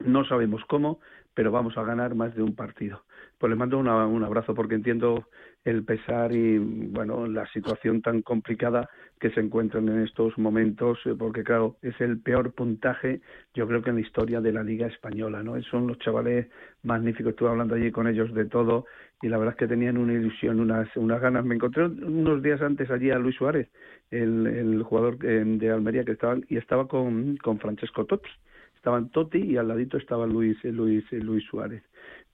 [0.00, 1.00] no sabemos cómo,
[1.34, 3.04] pero vamos a ganar más de un partido.
[3.38, 5.26] Pues le mando un abrazo porque entiendo
[5.66, 8.88] el pesar y bueno la situación tan complicada
[9.18, 13.20] que se encuentran en estos momentos eh, porque claro es el peor puntaje
[13.52, 16.46] yo creo que en la historia de la liga española no son los chavales
[16.84, 17.30] magníficos.
[17.30, 18.86] Estuve hablando allí con ellos de todo
[19.20, 21.44] y la verdad es que tenían una ilusión unas unas ganas.
[21.44, 23.68] Me encontré unos días antes allí a Luis Suárez
[24.10, 28.30] el, el jugador eh, de Almería que estaba y estaba con, con Francesco Totti.
[28.76, 31.82] Estaban Totti y al ladito estaba Luis Luis Luis Suárez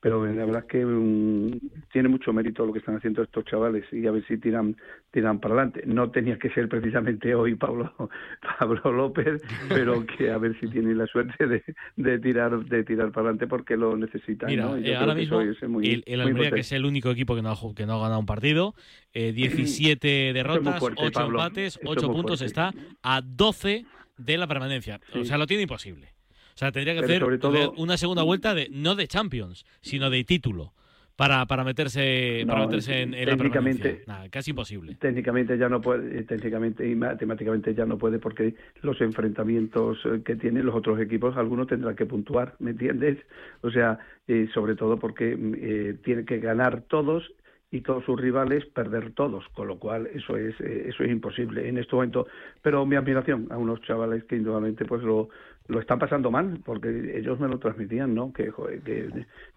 [0.03, 1.61] pero la verdad es que mm,
[1.93, 4.77] tiene mucho mérito lo que están haciendo estos chavales y a ver si tiran
[5.13, 7.95] tiran para adelante no tenía que ser precisamente hoy Pablo
[8.59, 11.63] Pablo López pero que a ver si tienen la suerte de,
[11.97, 14.77] de tirar de tirar para adelante porque lo necesitan Mira, ¿no?
[14.77, 17.37] Eh, ahora mismo eso es muy- el, el muy Almería, que es el único equipo
[17.37, 18.75] que no ha, que no ha ganado un partido,
[19.15, 21.39] eh, 17 derrotas, fuerte, 8 Pablo.
[21.39, 22.47] empates, Eso es 8 muy puntos, fuerte.
[22.47, 22.73] está
[23.03, 23.85] a 12
[24.19, 25.01] de la permanencia.
[25.15, 26.09] O sea, lo tiene imposible.
[26.55, 30.11] O sea, tendría que Pero hacer todo- una segunda vuelta de no de Champions, sino
[30.11, 30.73] de título
[31.17, 34.03] para, para meterse, para No, meterse en, en la técnicamente-.
[34.07, 34.95] Nada, casi imposible.
[34.97, 40.23] técnicamente ya no puede eh, técnicamente y matemáticamente ya no puede porque los enfrentamientos eh,
[40.25, 43.19] que tienen los otros equipos algunos tendrán que puntuar me entiendes
[43.63, 47.31] o sea eh, sobre todo porque mm, eh, tiene que ganar todos
[47.71, 51.69] y todos sus rivales perder todos con lo cual eso es eh, eso es imposible
[51.69, 52.27] en este momento
[52.63, 55.29] pero mi admiración a unos chavales que indudablemente pues lo
[55.69, 58.53] lo están pasando mal porque ellos me lo transmitían no que,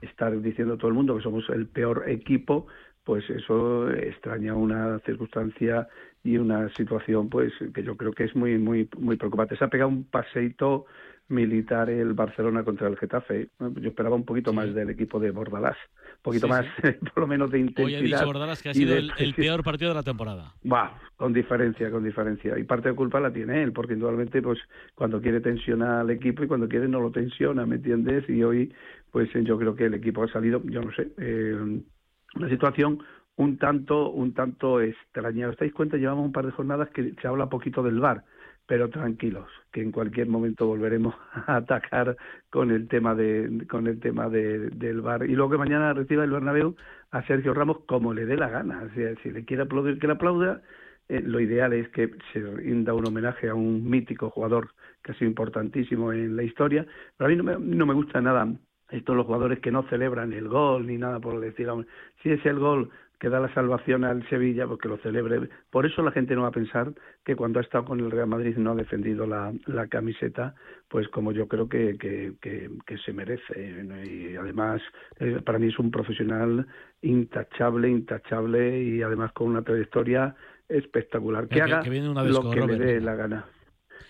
[0.01, 2.67] estar diciendo todo el mundo que somos el peor equipo
[3.03, 5.87] pues eso extraña una circunstancia
[6.23, 9.55] y una situación pues que yo creo que es muy muy muy preocupante.
[9.55, 10.87] Se ha pegado un paseíto
[11.27, 13.49] militar el Barcelona contra el Getafe.
[13.59, 15.77] Yo esperaba un poquito más del equipo de Bordalás,
[16.17, 16.65] un poquito Sí, más
[17.13, 18.01] por lo menos de intensidad.
[18.01, 20.53] Hoy ha dicho Bordalas que ha sido de el, peor partido de la temporada.
[20.71, 22.57] Va, con diferencia, con diferencia.
[22.59, 24.59] Y parte de culpa la tiene él, porque indudablemente, pues,
[24.93, 28.29] cuando quiere tensiona al equipo y cuando quiere no lo tensiona, ¿me entiendes?
[28.29, 28.73] Y hoy,
[29.11, 31.81] pues, eh, yo creo que el equipo ha salido, yo no sé, eh,
[32.35, 32.99] una situación
[33.37, 35.49] un tanto, un tanto extraña.
[35.49, 35.97] ¿Os dais cuenta?
[35.97, 38.23] Llevamos un par de jornadas que se habla poquito del VAR,
[38.67, 41.15] pero tranquilos, que en cualquier momento volveremos
[41.47, 42.17] a atacar
[42.49, 45.29] con el tema de, con el tema de, del VAR.
[45.29, 46.75] Y luego que mañana reciba el Bernabéu
[47.11, 48.83] a Sergio Ramos como le dé la gana.
[48.83, 50.61] O sea, si le quiere aplaudir, que le aplauda.
[51.07, 54.71] Eh, lo ideal es que se rinda un homenaje a un mítico jugador
[55.03, 56.85] que ha sido importantísimo en la historia.
[57.15, 58.47] Pero a mí no me, no me gusta nada
[58.89, 61.69] estos los jugadores que no celebran el gol ni nada por decir.
[61.69, 61.87] hombre,
[62.21, 62.89] Si es el gol
[63.19, 65.49] que da la salvación al Sevilla, pues que lo celebre.
[65.69, 66.91] Por eso la gente no va a pensar
[67.23, 70.53] que cuando ha estado con el Real Madrid no ha defendido la, la camiseta,
[70.89, 73.75] pues como yo creo que, que, que, que se merece.
[74.05, 74.81] Y además,
[75.19, 76.65] eh, para mí es un profesional
[77.01, 80.35] intachable, intachable y además con una trayectoria
[80.67, 81.47] espectacular.
[81.47, 83.45] Que, Que- haga que viene una vez lo que Robert, le dé la gana.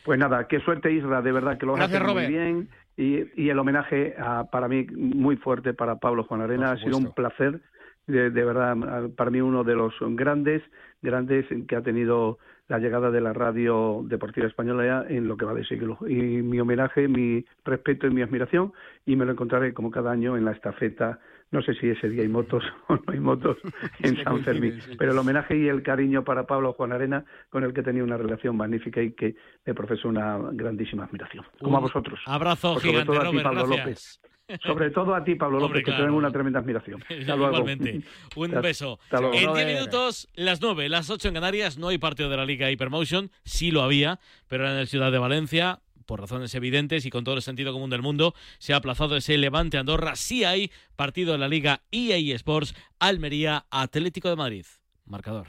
[0.04, 2.30] Pues nada, qué suerte Isra, de verdad que lo Gracias, hace muy Robert.
[2.30, 6.78] bien y, y el homenaje a- para mí muy fuerte para Pablo Juan Arena ha
[6.78, 7.60] sido un placer
[8.08, 8.76] de, de verdad
[9.16, 10.62] para mí uno de los grandes
[11.02, 12.38] grandes que ha tenido
[12.68, 16.60] la llegada de la radio deportiva española en lo que va de siglo y mi
[16.60, 18.74] homenaje mi respeto y mi admiración
[19.06, 21.20] y me lo encontraré como cada año en la estafeta
[21.52, 23.58] no sé si ese día hay motos o no hay motos
[24.00, 27.74] en San Fermín pero el homenaje y el cariño para Pablo Juan Arena con el
[27.74, 32.20] que tenía una relación magnífica y que le profeso una grandísima admiración como a vosotros
[32.26, 33.44] Abrazo Pues sobre gigante, todo a ti, Robert.
[33.44, 34.20] Pablo gracias.
[34.20, 34.35] López.
[34.64, 36.06] Sobre todo a ti, Pablo Hombre, López, que claro.
[36.06, 37.02] tengo una tremenda admiración.
[37.10, 37.58] Hasta luego.
[37.58, 38.02] Igualmente.
[38.36, 39.00] Un Hasta- beso.
[39.04, 39.34] hasta luego.
[39.34, 39.68] En 10 Robert.
[39.70, 43.72] minutos, las 9, las 8 en Canarias, no hay partido de la Liga Hypermotion, sí
[43.72, 47.42] lo había, pero en el Ciudad de Valencia, por razones evidentes y con todo el
[47.42, 50.16] sentido común del mundo, se ha aplazado ese Levante Andorra.
[50.16, 54.66] Sí hay partido de la Liga EA Sports, Almería, Atlético de Madrid.
[55.06, 55.48] Marcador.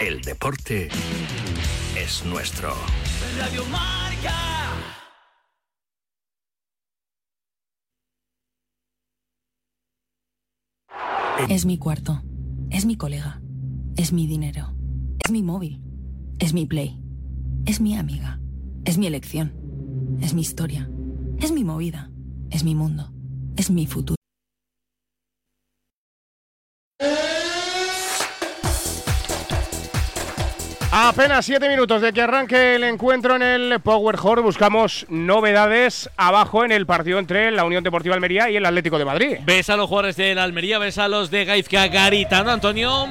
[0.00, 0.88] El deporte
[1.96, 2.74] es nuestro.
[3.38, 3.64] Radio.
[11.48, 12.22] Es mi cuarto.
[12.70, 13.40] Es mi colega.
[13.96, 14.72] Es mi dinero.
[15.22, 15.82] Es mi móvil.
[16.38, 16.98] Es mi play.
[17.66, 18.40] Es mi amiga.
[18.84, 19.52] Es mi elección.
[20.20, 20.90] Es mi historia.
[21.38, 22.10] Es mi movida.
[22.50, 23.12] Es mi mundo.
[23.56, 24.16] Es mi futuro.
[30.98, 36.64] Apenas siete minutos de que arranque el encuentro en el Power Hall, buscamos novedades abajo
[36.64, 39.36] en el partido entre la Unión Deportiva Almería y el Atlético de Madrid.
[39.44, 43.06] Ves a los jugadores de la Almería, ves a los de Gaizka Garitano, Antonio.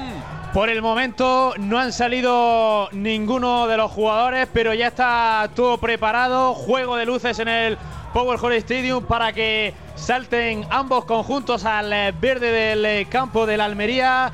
[0.52, 6.56] Por el momento no han salido ninguno de los jugadores, pero ya está todo preparado.
[6.56, 7.78] Juego de luces en el
[8.14, 13.58] Power Hall Stadium para que salten ambos conjuntos al eh, verde del eh, campo de
[13.58, 14.32] la Almería.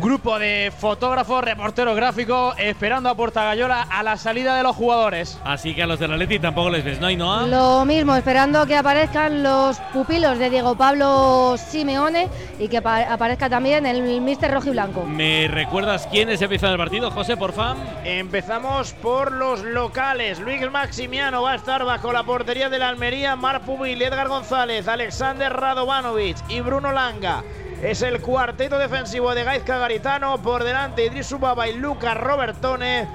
[0.00, 5.38] Grupo de fotógrafos, reporteros gráficos, esperando a Puerta Gallola a la salida de los jugadores.
[5.44, 7.46] Así que a los del Atleti tampoco les ves, ¿no, Ainhoa?
[7.46, 12.28] Lo mismo, esperando que aparezcan los pupilos de Diego Pablo Simeone
[12.58, 15.04] y que apa- aparezca también el mister rojo y blanco.
[15.04, 17.76] ¿Me recuerdas quiénes empiezan el partido, José, por favor?
[18.04, 20.38] Empezamos por los locales.
[20.40, 23.36] Luis Maximiano va a estar bajo la portería de la Almería.
[23.36, 27.42] Mar Pubil, Edgar González, Alexander Radovanovic y Bruno Langa.
[27.82, 30.38] Es el cuarteto defensivo de Gaizka Garitano.
[30.42, 33.06] Por delante Idris Ubaba y Lucas Robertone.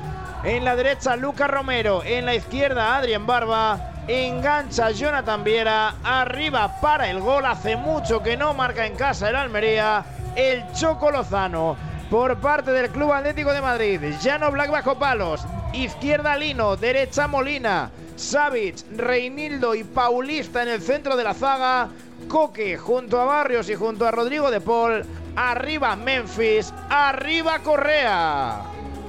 [0.44, 2.04] En la derecha Lucas Romero.
[2.06, 3.94] En la izquierda Adrián Barba.
[4.08, 5.96] Engancha Jonathan Viera.
[6.04, 7.46] Arriba para el gol.
[7.46, 10.06] Hace mucho que no marca en casa el Almería.
[10.36, 11.76] El Choco Lozano.
[12.10, 14.02] Por parte del Club Atlético de Madrid.
[14.22, 15.42] Llano Black bajo palos.
[15.74, 16.76] Izquierda Lino.
[16.76, 17.90] Derecha Molina.
[18.16, 21.90] Savic, Reinildo y Paulista en el centro de la zaga.
[22.28, 25.04] Coque junto a Barrios y junto a Rodrigo de Paul.
[25.36, 26.74] Arriba Memphis.
[26.90, 28.62] Arriba Correa.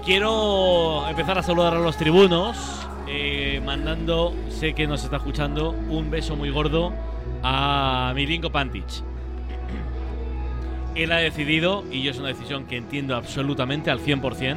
[0.05, 2.59] Quiero empezar a saludar a los tribunos,
[3.07, 6.93] eh, mandando, sé que nos está escuchando, un beso muy gordo
[7.45, 8.85] a Milinko Pantic.
[10.97, 14.57] Él ha decidido, y yo es una decisión que entiendo absolutamente al 100%,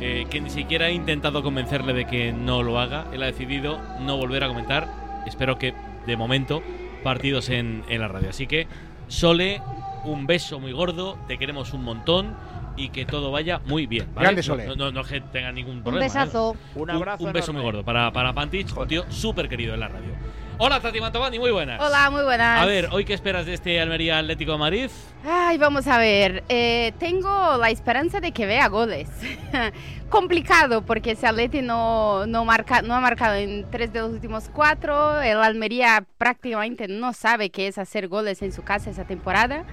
[0.00, 3.06] eh, que ni siquiera he intentado convencerle de que no lo haga.
[3.12, 4.88] Él ha decidido no volver a comentar,
[5.26, 5.72] espero que
[6.06, 6.62] de momento,
[7.06, 8.30] partidos en, en la radio.
[8.30, 8.66] Así que,
[9.06, 9.62] Sole,
[10.04, 12.34] un beso muy gordo, te queremos un montón
[12.76, 14.08] y que todo vaya muy bien.
[14.12, 14.24] ¿vale?
[14.26, 14.66] Grande Sole.
[14.66, 16.04] No, no, no que tenga ningún Un problema.
[16.04, 16.08] ¿eh?
[16.08, 16.56] besazo.
[16.74, 19.88] Un abrazo Un, beso muy gordo para, para Pantich, un tío súper querido en la
[19.88, 20.10] radio.
[20.58, 21.78] Hola, Tati Mantovani, muy buenas.
[21.82, 22.62] Hola, muy buenas.
[22.62, 24.90] A ver, ¿hoy qué esperas de este Almería Atlético de Madrid?
[25.22, 26.44] Ay, vamos a ver.
[26.48, 29.10] Eh, tengo la esperanza de que vea goles.
[30.08, 34.48] Complicado porque ese Atleti no, no, marca, no ha marcado en tres de los últimos
[34.50, 35.20] cuatro.
[35.20, 39.64] El Almería prácticamente no sabe qué es hacer goles en su casa esa temporada.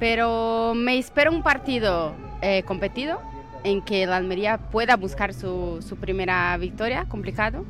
[0.00, 3.22] Pero me espera un partido eh, competido
[3.64, 7.64] en que el Almería pueda buscar su, su primera victoria, complicado.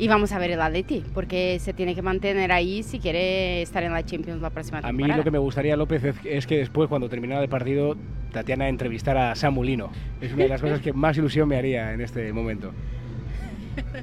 [0.00, 3.82] Y vamos a ver el Atleti, porque se tiene que mantener ahí si quiere estar
[3.82, 5.12] en la Champions la próxima A temporada.
[5.14, 7.96] mí lo que me gustaría, López, es, que después, cuando terminara el partido,
[8.32, 9.90] Tatiana entrevistara a Samulino.
[10.20, 12.72] Es una de las cosas que más ilusión me haría en este momento.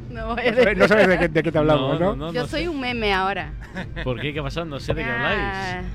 [0.10, 2.16] No, No sabes, no sabes de, qué, de qué te hablamos, ¿no?
[2.16, 2.70] no, Yo no soy sé.
[2.70, 3.52] un meme ahora.
[4.06, 4.34] ¿Por qué?
[4.34, 4.64] ¿Qué pasó?
[4.64, 5.86] No sé de qué habláis.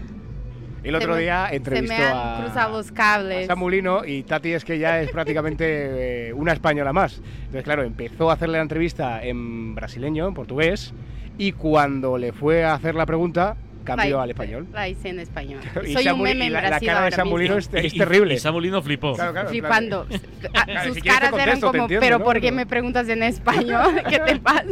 [0.83, 3.45] El otro se me- día Se entrevistó me han a, cruzado los cables.
[3.45, 5.65] a Samulino y Tati es que ya es prácticamente
[6.29, 7.21] eh, una española más.
[7.39, 10.95] Entonces, claro, empezó a hacerle la entrevista en brasileño, en portugués,
[11.39, 14.67] y cuando le fue a hacer la pregunta, cambió La- al español.
[14.73, 15.61] La hice en español.
[15.87, 17.95] Y Soy un Samuli- meme y en la- la Brasil cara de Samulino es- es
[17.95, 18.35] terrible.
[18.35, 19.15] Y Samulino flipó.
[19.15, 20.07] Claro, claro, Flipando.
[20.07, 20.85] claro.
[20.85, 22.25] Sus si caras eran contesto, te como, entiendo, pero ¿no?
[22.25, 24.03] ¿por qué me preguntas en español?
[24.09, 24.65] ¿Qué te pasa?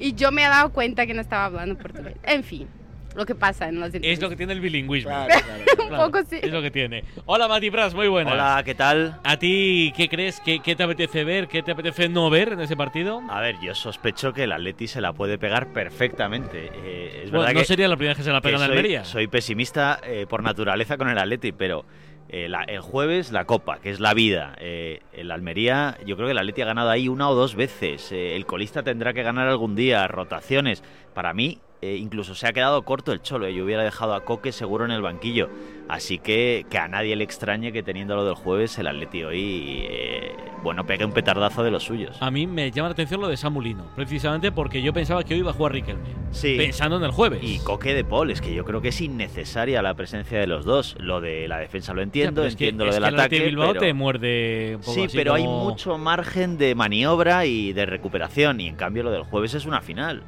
[0.00, 2.14] Y yo me he dado cuenta que no estaba hablando portugués.
[2.22, 2.66] En fin,
[3.14, 5.12] lo que pasa en las Es lo que tiene el bilingüismo.
[5.90, 6.38] Un poco sí.
[6.42, 7.04] Es lo que tiene.
[7.26, 8.32] Hola, Mati Pras, muy buenas.
[8.34, 9.18] Hola, ¿qué tal?
[9.24, 10.40] ¿A ti qué crees?
[10.40, 11.48] ¿Qué, qué te apetece ver?
[11.48, 13.20] ¿Qué te apetece no ver en ese partido?
[13.28, 16.70] A ver, yo sospecho que el Atleti se la puede pegar perfectamente.
[16.74, 18.62] Eh, es Bueno, verdad no que- sería la primera vez que se la pega en
[18.62, 19.04] Almería.
[19.04, 21.84] Soy pesimista eh, por naturaleza con el Atleti, pero
[22.28, 24.54] eh, la- el jueves la Copa, que es la vida.
[24.58, 28.10] Eh, el Almería, yo creo que el Atleti ha ganado ahí una o dos veces.
[28.12, 30.82] Eh, el colista tendrá que ganar algún día, rotaciones.
[31.14, 33.46] Para mí, eh, incluso se ha quedado corto el Cholo.
[33.46, 35.50] eh, Yo hubiera dejado a Coque seguro en el banquillo.
[35.88, 39.82] Así que que a nadie le extrañe que teniendo lo del jueves, el Atleti hoy,
[39.90, 42.16] eh, bueno, pegue un petardazo de los suyos.
[42.22, 45.40] A mí me llama la atención lo de Samulino, precisamente porque yo pensaba que hoy
[45.40, 46.04] iba a jugar Riquelme.
[46.30, 46.54] Sí.
[46.56, 47.40] Pensando en el jueves.
[47.42, 50.64] Y Coque de Paul, es que yo creo que es innecesaria la presencia de los
[50.64, 50.94] dos.
[51.00, 53.38] Lo de la defensa lo entiendo, es que- entiendo es lo del que el Athletic
[53.40, 53.50] ataque.
[53.50, 57.72] Bilbao pero- te muerde un poco Sí, así pero hay mucho margen de maniobra y
[57.72, 58.60] de recuperación.
[58.60, 60.22] Y en cambio lo del jueves es una final.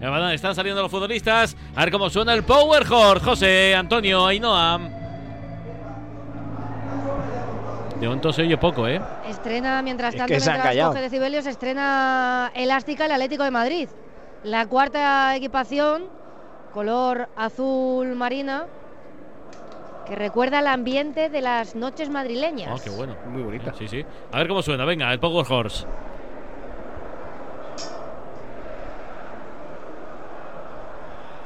[0.00, 1.56] Están saliendo los futbolistas.
[1.76, 3.24] A ver cómo suena el Power Horse.
[3.24, 4.78] José, Antonio, Ainhoa.
[8.00, 8.98] De momento se oye poco, ¿eh?
[9.28, 10.90] Estrena, mientras Es tanto, que se han mientras callado.
[10.92, 13.88] coge decibelios, estrena Elástica el Atlético de Madrid.
[14.42, 16.04] La cuarta equipación,
[16.72, 18.64] color azul marina,
[20.06, 22.80] que recuerda el ambiente de las noches madrileñas.
[22.80, 23.16] Oh, qué bueno.
[23.28, 23.74] Muy bonita.
[23.78, 24.02] Sí, sí.
[24.32, 24.86] A ver cómo suena.
[24.86, 25.84] Venga, el Power Horse.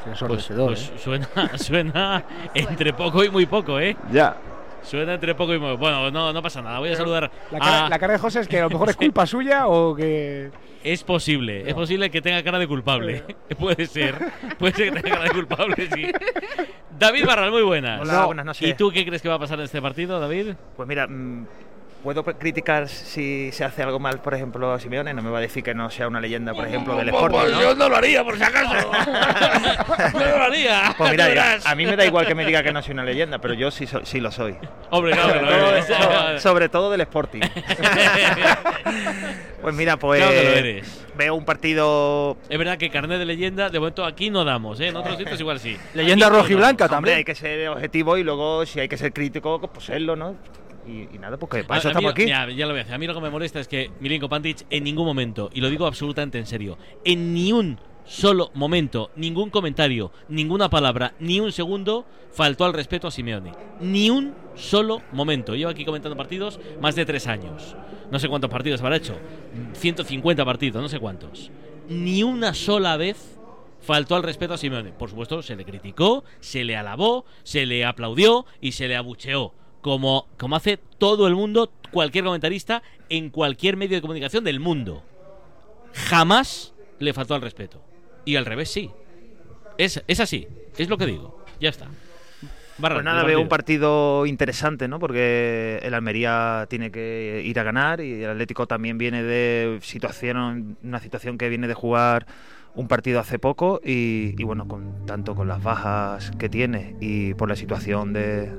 [0.04, 0.92] Pues, pues ¿eh?
[0.98, 2.24] suena, suena
[2.54, 3.96] entre poco y muy poco, ¿eh?
[4.12, 4.36] Ya.
[4.82, 6.78] Suena entre poco y muy Bueno, no, no pasa nada.
[6.78, 8.90] Voy a saludar La cara, a- la cara de José es que a lo mejor
[8.90, 10.50] es culpa suya o que.
[10.82, 13.24] Es posible, es posible que tenga cara de culpable.
[13.58, 14.14] Puede ser.
[14.58, 16.06] Puede ser que tenga cara de culpable, sí.
[16.98, 18.02] David Barral, muy buenas.
[18.02, 18.68] Hola, buenas noches.
[18.68, 20.52] ¿Y tú qué crees que va a pasar en este partido, David?
[20.76, 21.08] Pues mira,
[22.04, 25.14] puedo criticar si se hace algo mal, por ejemplo, a Simeone.
[25.14, 27.38] No me va a decir que no sea una leyenda, por ejemplo, del Sporting.
[27.40, 27.62] Pues ¿no?
[27.62, 28.74] yo no lo haría, por si acaso.
[30.12, 30.94] no lo haría.
[30.98, 33.04] Pues mira, Ya a mí me da igual que me diga que no soy una
[33.04, 34.54] leyenda, pero yo sí, so- sí lo soy.
[34.90, 37.40] Hombre, sobre, todo, sobre del Sporting.
[39.62, 41.06] pues mira, pues Claro que lo eres.
[41.16, 42.36] veo un partido...
[42.50, 44.88] Es verdad que carnet de leyenda, de momento aquí no damos, ¿eh?
[44.88, 45.78] En otros sitios igual sí.
[45.94, 46.98] Leyenda Aquí no rojiblanca damos.
[46.98, 50.36] Hombre, hay que ser objetivo y luego si hay que ser crítico, pues serlo, ¿no?
[50.86, 52.26] Y, y nada, porque para A- eso a mí- estamos aquí.
[52.26, 52.94] ya lo voy a decir.
[52.94, 55.70] A mí lo que me molesta es que Milinko Pantic en ningún momento, y lo
[55.70, 61.52] digo absolutamente en serio, en ni un solo momento, ningún comentario, ninguna palabra, ni un
[61.52, 63.52] segundo faltó al respeto a Simeone.
[63.80, 65.54] Ni un solo momento.
[65.56, 67.74] Llevo aquí comentando partidos más de tres años.
[68.10, 69.16] No sé cuántos partidos habrá hecho.
[69.72, 71.50] 150 partidos, no sé cuántos.
[71.88, 73.38] Ni una sola vez
[73.80, 74.90] faltó al respeto a Simeone.
[74.92, 79.52] Por supuesto, se le criticó, se le alabó, se le aplaudió y se le abucheó.
[79.84, 85.02] Como, como hace todo el mundo, cualquier comentarista, en cualquier medio de comunicación del mundo.
[85.92, 87.82] Jamás le faltó al respeto.
[88.24, 88.90] Y al revés, sí.
[89.76, 91.44] Es, es así, es lo que digo.
[91.60, 91.88] Ya está.
[92.78, 94.98] Barra, Pues nada, veo un partido interesante, ¿no?
[94.98, 100.78] Porque el Almería tiene que ir a ganar y el Atlético también viene de situación,
[100.82, 102.26] una situación que viene de jugar
[102.74, 107.34] un partido hace poco y, y bueno, con tanto con las bajas que tiene y
[107.34, 108.50] por la situación de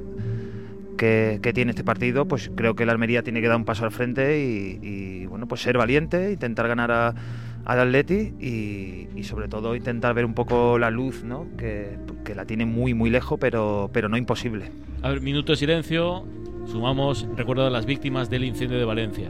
[0.97, 3.85] que, que tiene este partido, pues creo que el Almería tiene que dar un paso
[3.85, 7.13] al frente y, y, bueno, pues ser valiente, intentar ganar a,
[7.65, 11.47] al Atleti y, y sobre todo intentar ver un poco la luz, ¿no?
[11.57, 14.71] Que, que la tiene muy muy lejos, pero, pero no imposible.
[15.01, 16.25] A ver, minuto de silencio.
[16.67, 19.29] Sumamos recuerdo a las víctimas del incendio de Valencia.